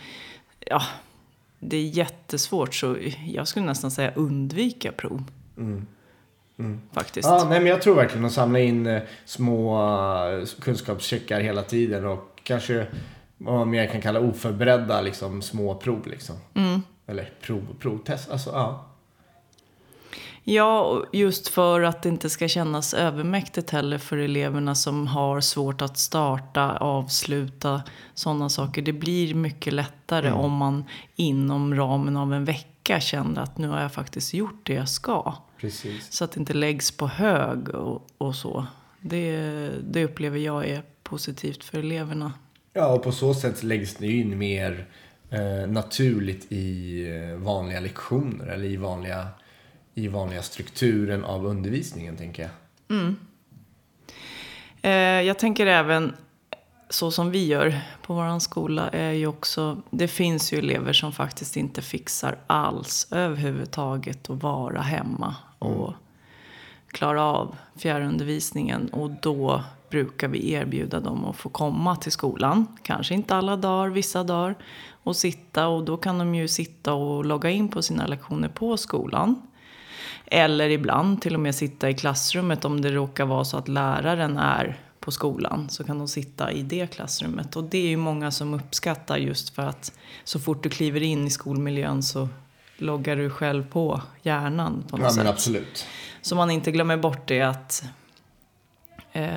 Ja, 0.61 0.83
det 1.58 1.76
är 1.76 1.84
jättesvårt 1.84 2.74
så 2.74 2.96
jag 3.26 3.48
skulle 3.48 3.66
nästan 3.66 3.90
säga 3.90 4.12
undvika 4.14 4.92
prov. 4.92 5.24
Faktiskt. 6.92 7.28
Ja, 7.28 7.46
nej, 7.48 7.60
men 7.60 7.68
jag 7.68 7.82
tror 7.82 7.94
verkligen 7.94 8.24
att 8.24 8.32
samla 8.32 8.58
in 8.58 8.86
eh, 8.86 9.02
små 9.24 9.82
eh, 10.30 10.46
kunskapscheckar 10.60 11.40
hela 11.40 11.62
tiden 11.62 12.06
och 12.06 12.40
kanske 12.42 12.86
vad 13.36 13.54
man 13.54 13.70
mer 13.70 13.86
kan 13.86 14.00
kalla 14.00 14.20
oförberedda 14.20 15.00
liksom, 15.00 15.42
små 15.42 15.74
prov. 15.74 16.06
Liksom. 16.06 16.36
Eller 17.06 17.30
prov, 17.42 17.76
provtest. 17.80 18.30
Alltså, 18.30 18.50
ja. 18.50 18.88
Ja, 20.50 21.04
just 21.12 21.48
för 21.48 21.82
att 21.82 22.02
det 22.02 22.08
inte 22.08 22.30
ska 22.30 22.48
kännas 22.48 22.94
övermäktigt 22.94 23.70
heller 23.70 23.98
för 23.98 24.16
eleverna 24.16 24.74
som 24.74 25.06
har 25.06 25.40
svårt 25.40 25.82
att 25.82 25.98
starta, 25.98 26.76
avsluta 26.76 27.82
sådana 28.14 28.48
saker. 28.48 28.82
Det 28.82 28.92
blir 28.92 29.34
mycket 29.34 29.72
lättare 29.72 30.30
om 30.30 30.52
man 30.52 30.84
inom 31.16 31.74
ramen 31.74 32.16
av 32.16 32.34
en 32.34 32.44
vecka 32.44 33.00
känner 33.00 33.42
att 33.42 33.58
nu 33.58 33.68
har 33.68 33.80
jag 33.80 33.92
faktiskt 33.92 34.34
gjort 34.34 34.66
det 34.66 34.74
jag 34.74 34.88
ska. 34.88 35.34
Precis. 35.61 36.12
Så 36.12 36.24
att 36.24 36.32
det 36.32 36.40
inte 36.40 36.54
läggs 36.54 36.90
på 36.90 37.06
hög 37.06 37.68
och, 37.68 38.06
och 38.18 38.34
så. 38.34 38.66
Det, 39.00 39.70
det 39.82 40.04
upplever 40.04 40.38
jag 40.38 40.66
är 40.66 40.82
positivt 41.02 41.64
för 41.64 41.78
eleverna. 41.78 42.32
Ja, 42.72 42.87
och 42.87 43.02
på 43.02 43.12
så 43.12 43.34
sätt 43.34 43.62
läggs 43.62 43.94
det 43.94 44.12
in 44.12 44.38
mer 44.38 44.87
eh, 45.30 45.70
naturligt 45.70 46.52
i 46.52 47.02
eh, 47.08 47.37
vanliga 47.37 47.80
lektioner 47.80 48.46
eller 48.46 48.64
i 48.64 48.76
vanliga, 48.76 49.28
i 49.98 50.08
vanliga 50.08 50.42
strukturen 50.42 51.24
av 51.24 51.46
undervisningen, 51.46 52.16
tänker 52.16 52.42
jag. 52.42 52.50
Eh, 54.82 55.22
jag 55.22 55.38
tänker 55.38 55.66
även 55.66 56.12
så 56.90 57.11
som 57.11 57.30
vi 57.30 57.46
gör 57.46 57.80
på 58.02 58.14
vår 58.14 58.38
skola 58.38 58.88
är 58.88 59.12
ju 59.12 59.26
också, 59.26 59.82
det 59.90 60.08
finns 60.08 60.52
ju 60.52 60.58
elever 60.58 60.92
som 60.92 61.12
faktiskt 61.12 61.56
inte 61.56 61.82
fixar 61.82 62.38
alls 62.46 63.08
överhuvudtaget 63.11 64.30
att 64.30 64.42
vara 64.42 64.80
hemma 64.80 65.37
och 65.58 65.92
klara 66.87 67.22
av 67.22 67.56
fjärrundervisningen 67.76 68.88
och 68.88 69.11
då 69.11 69.64
brukar 69.90 70.28
vi 70.28 70.52
erbjuda 70.52 71.00
dem 71.00 71.24
att 71.24 71.37
få 71.37 71.48
komma 71.48 71.96
till 71.96 72.12
skolan, 72.12 72.66
kanske 72.82 73.14
inte 73.14 73.34
alla 73.34 73.56
dagar, 73.56 73.88
vissa 73.88 74.24
dagar 74.24 74.54
och 75.02 75.16
sitta 75.16 75.68
och 75.68 75.84
då 75.84 75.96
kan 75.96 76.18
de 76.18 76.34
ju 76.34 76.48
sitta 76.48 76.94
och 76.94 77.24
logga 77.24 77.50
in 77.50 77.68
på 77.68 77.82
sina 77.82 78.06
lektioner 78.06 78.48
på 78.48 78.76
skolan. 78.76 79.47
Eller 80.26 80.68
ibland 80.70 81.22
till 81.22 81.34
och 81.34 81.40
med 81.40 81.54
sitta 81.54 81.90
i 81.90 81.94
klassrummet 81.94 82.64
om 82.64 82.80
det 82.80 82.90
råkar 82.90 83.26
vara 83.26 83.44
så 83.44 83.56
att 83.56 83.68
läraren 83.68 84.36
är 84.38 84.80
på 85.00 85.10
skolan 85.10 85.68
så 85.70 85.84
kan 85.84 85.98
de 85.98 86.08
sitta 86.08 86.52
i 86.52 86.62
det 86.62 86.86
klassrummet. 86.94 87.56
Och 87.56 87.64
det 87.64 87.78
är 87.78 87.88
ju 87.88 87.96
många 87.96 88.30
som 88.30 88.54
uppskattar 88.54 89.16
just 89.16 89.54
för 89.54 89.62
att 89.62 89.92
så 90.24 90.40
fort 90.40 90.62
du 90.62 90.68
kliver 90.68 91.02
in 91.02 91.26
i 91.26 91.30
skolmiljön 91.30 92.02
så 92.02 92.28
loggar 92.76 93.16
du 93.16 93.30
själv 93.30 93.70
på 93.70 94.02
hjärnan 94.22 94.84
på 94.90 94.96
något 94.96 95.04
Ja, 95.04 95.10
sätt. 95.12 95.26
absolut. 95.26 95.86
Så 96.22 96.34
man 96.36 96.50
inte 96.50 96.70
glömmer 96.72 96.96
bort 96.96 97.28
det 97.28 97.42
att 97.42 97.84
eh, 99.12 99.28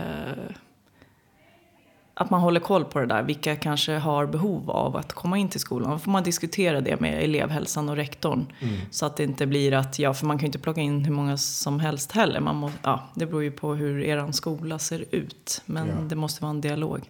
att 2.22 2.30
man 2.30 2.42
håller 2.42 2.60
koll 2.60 2.86
på 2.86 3.00
det 3.00 3.06
där. 3.06 3.24
Vilka 3.24 3.56
kanske 3.56 3.92
har 3.94 4.26
behov 4.26 4.72
av 4.72 4.96
att 4.98 5.14
komma 5.14 5.38
in 5.38 5.50
till 5.50 5.60
skolan. 5.60 5.92
Då 5.92 5.98
får 6.00 6.12
man 6.12 6.24
diskutera 6.24 6.82
det 6.82 7.00
med 7.00 7.24
elevhälsan 7.24 7.90
och 7.90 7.96
rektorn. 7.96 8.46
Så 8.92 9.06
att 9.06 9.18
det 9.18 9.24
inte 9.24 9.46
blir 9.46 9.74
att, 9.74 10.00
ja 10.00 10.14
för 10.14 10.26
man 10.26 10.38
kan 10.38 10.42
ju 10.42 10.48
inte 10.48 10.60
plocka 10.60 10.82
in 10.82 11.06
hur 11.06 11.14
många 11.14 11.38
som 11.38 11.80
helst 11.80 12.12
heller. 12.12 12.40
Man 12.40 12.56
må, 12.56 12.72
ja, 12.84 13.10
det 13.16 13.26
beror 13.26 13.44
ju 13.44 13.52
på 13.52 13.74
hur 13.76 14.02
er 14.04 14.32
skola 14.32 14.80
ser 14.80 15.06
ut. 15.12 15.62
Men 15.66 15.88
Ja. 15.88 15.94
det 16.10 16.16
måste 16.16 16.42
vara 16.42 16.50
en 16.50 16.62
dialog. 16.62 17.02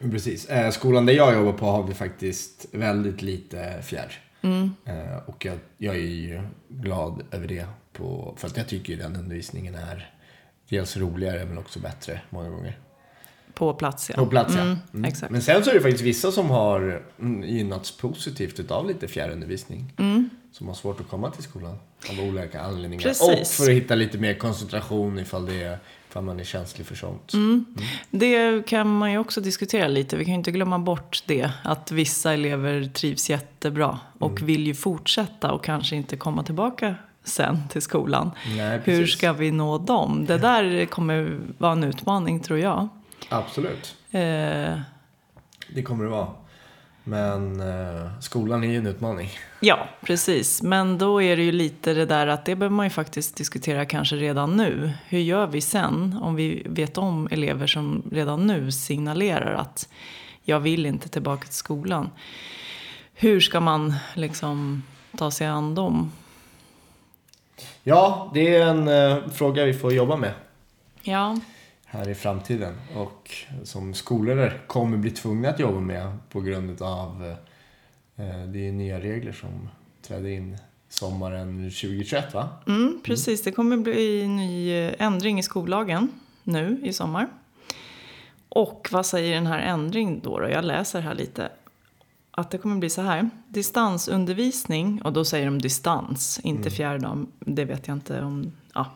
Precis. 0.00 0.46
Eh, 0.48 0.70
skolan 0.70 1.06
där 1.06 1.12
jag 1.14 1.34
jobbar 1.34 1.52
på 1.52 1.66
har 1.66 1.82
vi 1.82 1.94
faktiskt 1.94 2.66
väldigt 2.72 3.22
lite 3.22 3.82
fjärr. 3.82 4.20
Eh, 4.42 5.16
och 5.26 5.44
jag, 5.44 5.58
jag 5.78 5.94
är 5.94 6.00
ju 6.00 6.42
glad 6.68 7.22
över 7.30 7.46
det. 7.48 7.66
På, 7.92 8.34
för 8.36 8.48
att 8.48 8.56
jag 8.56 8.68
tycker 8.68 8.92
ju 8.92 8.98
den 8.98 9.16
undervisningen 9.16 9.74
är 9.74 10.10
dels 10.68 10.96
roligare 10.96 11.44
men 11.44 11.58
också 11.58 11.80
bättre 11.80 12.20
många 12.30 12.48
gånger. 12.50 12.78
På 13.54 13.74
plats 13.74 14.10
ja. 14.10 14.16
På 14.16 14.26
plats 14.26 14.54
ja. 14.54 14.60
Mm, 14.60 14.76
Mm. 14.92 15.04
Exakt. 15.04 15.32
Men 15.32 15.42
sen 15.42 15.64
så 15.64 15.70
är 15.70 15.74
det 15.74 15.80
faktiskt 15.80 16.04
vissa 16.04 16.32
som 16.32 16.50
har 16.50 17.02
mm, 17.20 17.42
gynnats 17.42 17.96
positivt 17.96 18.60
utav 18.60 18.86
lite 18.88 19.08
fjärrundervisning. 19.08 19.92
Som 20.52 20.66
har 20.68 20.74
svårt 20.74 21.00
att 21.00 21.08
komma 21.08 21.30
till 21.30 21.42
skolan 21.42 21.76
av 22.10 22.28
olika 22.28 22.60
anledningar. 22.60 23.02
Precis. 23.02 23.28
Och 23.28 23.46
för 23.64 23.70
att 23.72 23.76
hitta 23.76 23.94
lite 23.94 24.18
mer 24.18 24.34
koncentration 24.34 25.18
ifall, 25.18 25.46
det 25.46 25.62
är, 25.62 25.78
ifall 26.10 26.24
man 26.24 26.40
är 26.40 26.44
känslig 26.44 26.86
för 26.86 26.94
sånt. 26.94 27.32
Det 28.10 28.66
kan 28.66 28.98
man 28.98 29.12
ju 29.12 29.18
också 29.18 29.40
diskutera 29.40 29.88
lite. 29.88 30.16
Vi 30.16 30.24
kan 30.24 30.32
ju 30.32 30.38
inte 30.38 30.50
glömma 30.50 30.78
bort 30.78 31.22
det. 31.26 31.50
Att 31.64 31.90
vissa 31.92 32.32
elever 32.32 32.84
trivs 32.94 33.30
jättebra 33.30 33.98
och 34.18 34.42
vill 34.48 34.66
ju 34.66 34.74
fortsätta 34.74 35.52
och 35.52 35.64
kanske 35.64 35.96
inte 35.96 36.16
komma 36.16 36.42
tillbaka 36.42 36.94
sen 37.24 37.58
till 37.68 37.82
skolan. 37.82 38.30
Nej, 38.56 38.80
Hur 38.84 39.06
ska 39.06 39.32
vi 39.32 39.50
nå 39.50 39.78
dem? 39.78 40.24
Det 40.28 40.38
där 40.38 40.86
kommer 40.86 41.40
vara 41.58 41.72
en 41.72 41.84
utmaning 41.84 42.40
tror 42.40 42.58
jag. 42.58 42.88
Absolut. 43.36 43.96
Eh, 44.10 44.80
Det 45.68 45.82
kommer 45.84 46.04
det 46.04 46.10
vara. 46.10 46.28
Men 47.06 47.60
eh, 47.60 48.20
skolan 48.20 48.64
är 48.64 48.68
ju 48.68 48.76
en 48.76 48.86
utmaning. 48.86 49.30
ja, 49.60 49.88
precis. 50.02 50.62
Men 50.62 50.98
då 50.98 51.22
är 51.22 51.36
det 51.36 51.42
ju 51.42 51.52
lite 51.52 51.94
det 51.94 52.06
där 52.06 52.26
att 52.26 52.44
det 52.44 52.56
behöver 52.56 52.76
man 52.76 52.86
ju 52.86 52.90
faktiskt 52.90 53.36
diskutera 53.36 53.84
kanske 53.86 54.16
redan 54.16 54.56
nu. 54.56 54.92
Hur 55.08 55.18
gör 55.18 55.46
vi 55.46 55.60
sen 55.60 56.18
om 56.22 56.34
vi 56.34 56.62
vet 56.66 56.98
om 56.98 57.28
elever 57.30 57.66
som 57.66 58.02
redan 58.12 58.46
nu 58.46 58.72
signalerar 58.72 59.54
att 59.54 59.88
jag 60.42 60.60
vill 60.60 60.86
inte 60.86 61.08
tillbaka 61.08 61.44
till 61.44 61.54
skolan. 61.54 62.10
Hur 63.14 63.40
ska 63.40 63.60
man 63.60 63.94
liksom 64.14 64.82
ta 65.18 65.30
sig 65.30 65.46
an 65.46 65.74
dem? 65.74 66.12
Ja, 67.82 68.30
det 68.34 68.56
är 68.56 68.66
en 68.66 68.88
eh, 68.88 69.28
fråga 69.28 69.64
vi 69.64 69.74
får 69.74 69.92
jobba 69.92 70.16
med 70.16 70.32
Ja, 71.02 71.36
här 71.94 72.08
i 72.08 72.14
framtiden. 72.14 72.74
Och 72.96 73.30
som 73.62 73.94
skolledare 73.94 74.52
kommer 74.66 74.96
bli 74.96 75.10
tvungna 75.10 75.48
att 75.48 75.60
jobba 75.60 75.80
med 75.80 76.18
på 76.30 76.40
grund 76.40 76.82
av 76.82 77.36
eh, 78.16 78.44
det 78.46 78.68
är 78.68 78.72
nya 78.72 79.00
regler 79.00 79.32
som 79.32 79.68
trädde 80.02 80.30
in 80.30 80.58
sommaren 80.88 81.70
2021 81.70 82.34
va? 82.34 82.48
mm, 82.66 83.00
precis. 83.04 83.42
Det 83.42 83.52
kommer 83.52 83.76
bli 83.76 84.22
en 84.22 84.36
ny 84.36 84.72
eh, 84.72 84.94
ändring 84.98 85.38
i 85.38 85.42
skollagen 85.42 86.08
nu 86.42 86.80
i 86.84 86.92
sommar. 86.92 87.28
Och 88.48 88.88
vad 88.92 89.06
säger 89.06 89.34
den 89.34 89.46
här 89.46 89.58
ändringen 89.58 90.20
då, 90.22 90.40
då? 90.40 90.48
Jag 90.48 90.64
läser 90.64 91.00
här 91.00 91.14
lite. 91.14 91.48
Att 92.30 92.50
det 92.50 92.58
kommer 92.58 92.76
bli 92.76 92.90
så 92.90 93.02
här. 93.02 93.30
Distansundervisning, 93.48 95.02
och 95.02 95.12
då 95.12 95.24
säger 95.24 95.46
de 95.46 95.58
distans, 95.58 96.40
inte 96.42 96.70
fjärrdag. 96.70 97.26
Det 97.38 97.64
vet 97.64 97.88
jag 97.88 97.96
inte 97.96 98.22
om... 98.22 98.52
Ja. 98.74 98.86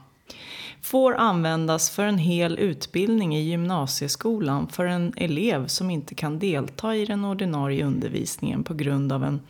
Får 0.83 1.15
användas 1.15 1.91
för 1.91 2.07
en 2.07 2.19
hel 2.19 2.59
utbildning 2.59 3.37
i 3.37 3.41
gymnasieskolan 3.41 4.69
för 4.69 4.87
en 4.87 5.13
elev 5.17 5.67
som 5.67 5.91
inte 5.91 6.15
kan 6.15 6.39
delta 6.39 6.97
i 6.97 7.05
den 7.05 7.25
ordinarie 7.25 7.85
undervisningen 7.85 8.65
på 8.65 8.75
grund 8.75 9.13
av 9.13 9.25
en 9.25 9.41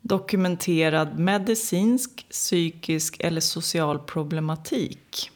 dokumenterad 0.00 1.18
medicinsk, 1.18 2.26
psykisk 2.30 3.16
eller 3.20 3.40
social 3.40 3.98
problematik. 3.98 5.30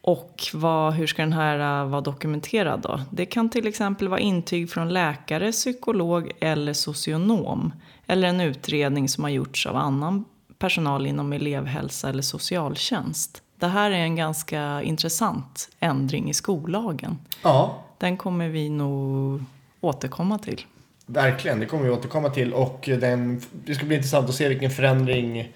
Och 0.00 0.42
vad, 0.52 0.94
hur 0.94 1.06
ska 1.06 1.22
den 1.22 1.32
här 1.32 1.82
äh, 1.82 1.88
vara 1.88 2.00
dokumenterad 2.00 2.80
då? 2.80 3.00
Det 3.10 3.26
kan 3.26 3.50
till 3.50 3.66
exempel 3.66 4.08
vara 4.08 4.20
intyg 4.20 4.70
från 4.70 4.88
läkare, 4.88 5.52
psykolog 5.52 6.32
eller 6.40 6.72
socionom. 6.72 7.72
Eller 8.06 8.28
en 8.28 8.40
utredning 8.40 9.08
som 9.08 9.24
har 9.24 9.30
gjorts 9.30 9.66
av 9.66 9.76
annan 9.76 10.24
personal 10.58 11.06
inom 11.06 11.32
elevhälsa 11.32 12.08
eller 12.08 12.22
socialtjänst. 12.22 13.42
Det 13.62 13.68
här 13.68 13.90
är 13.90 13.94
en 13.98 14.16
ganska 14.16 14.82
intressant 14.82 15.68
ändring 15.80 16.30
i 16.30 16.34
skollagen. 16.34 17.18
Ja, 17.42 17.82
Den 17.98 18.16
kommer 18.16 18.48
vi 18.48 18.68
nog 18.68 19.44
återkomma 19.80 20.38
till. 20.38 20.60
verkligen. 21.06 21.60
Det 21.60 21.66
kommer 21.66 21.84
vi 21.84 21.90
återkomma 21.90 22.30
till. 22.30 22.52
Och 22.52 22.80
den, 23.00 23.40
det 23.64 23.74
ska 23.74 23.86
bli 23.86 23.96
intressant 23.96 24.28
att 24.28 24.34
se 24.34 24.48
vilken 24.48 24.70
förändring, 24.70 25.52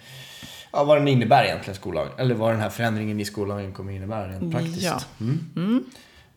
ja, 0.72 0.84
vad 0.84 0.96
den 0.98 1.08
innebär 1.08 1.44
egentligen 1.44 1.74
skollagen. 1.74 2.12
Eller 2.18 2.34
vad 2.34 2.52
den 2.52 2.60
här 2.60 2.70
förändringen 2.70 3.20
i 3.20 3.24
skollagen 3.24 3.72
kommer 3.72 3.92
innebära 3.92 4.28
rent 4.28 4.52
praktiskt. 4.52 4.82
Ja. 4.82 5.00
Mm. 5.20 5.84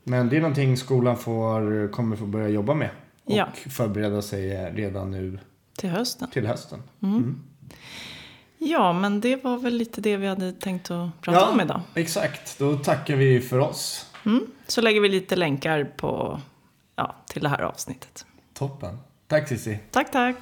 Men 0.03 0.29
det 0.29 0.37
är 0.37 0.41
någonting 0.41 0.77
skolan 0.77 1.17
får, 1.17 1.91
kommer 1.91 2.15
få 2.15 2.25
börja 2.25 2.47
jobba 2.49 2.73
med. 2.73 2.89
Och 3.25 3.33
Ja. 3.35 3.47
förbereda 3.69 4.21
sig 4.21 4.71
redan 4.73 5.11
nu 5.11 5.39
Till 5.77 5.89
hösten. 5.89 6.29
till 6.31 6.47
hösten. 6.47 6.79
Ja, 8.61 8.93
men 8.93 9.21
det 9.21 9.43
var 9.43 9.57
väl 9.57 9.73
lite 9.73 10.01
det 10.01 10.17
vi 10.17 10.27
hade 10.27 10.51
tänkt 10.51 10.91
att 10.91 11.21
prata 11.21 11.49
om 11.49 11.61
idag. 11.61 11.81
exakt. 11.95 12.59
Då 12.59 12.77
tackar 12.77 13.15
vi 13.15 13.41
för 13.41 13.59
oss. 13.59 14.05
Mm. 14.25 14.47
Så 14.67 14.81
lägger 14.81 15.01
vi 15.01 15.09
lite 15.09 15.35
länkar 15.35 15.83
på, 15.83 16.41
ja, 16.95 17.15
till 17.27 17.41
det 17.41 17.49
här 17.49 17.61
avsnittet. 17.61 18.25
Toppen. 18.53 18.97
Tack 19.27 19.47
Cissi. 19.47 19.79
Tack, 19.91 20.11
tack! 20.11 20.37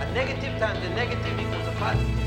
A 0.00 0.06
negative 0.14 0.58
times 0.58 0.84
a 0.84 0.94
negative 0.94 1.40
equals 1.40 1.68
a 1.68 1.72
positive. 1.78 2.17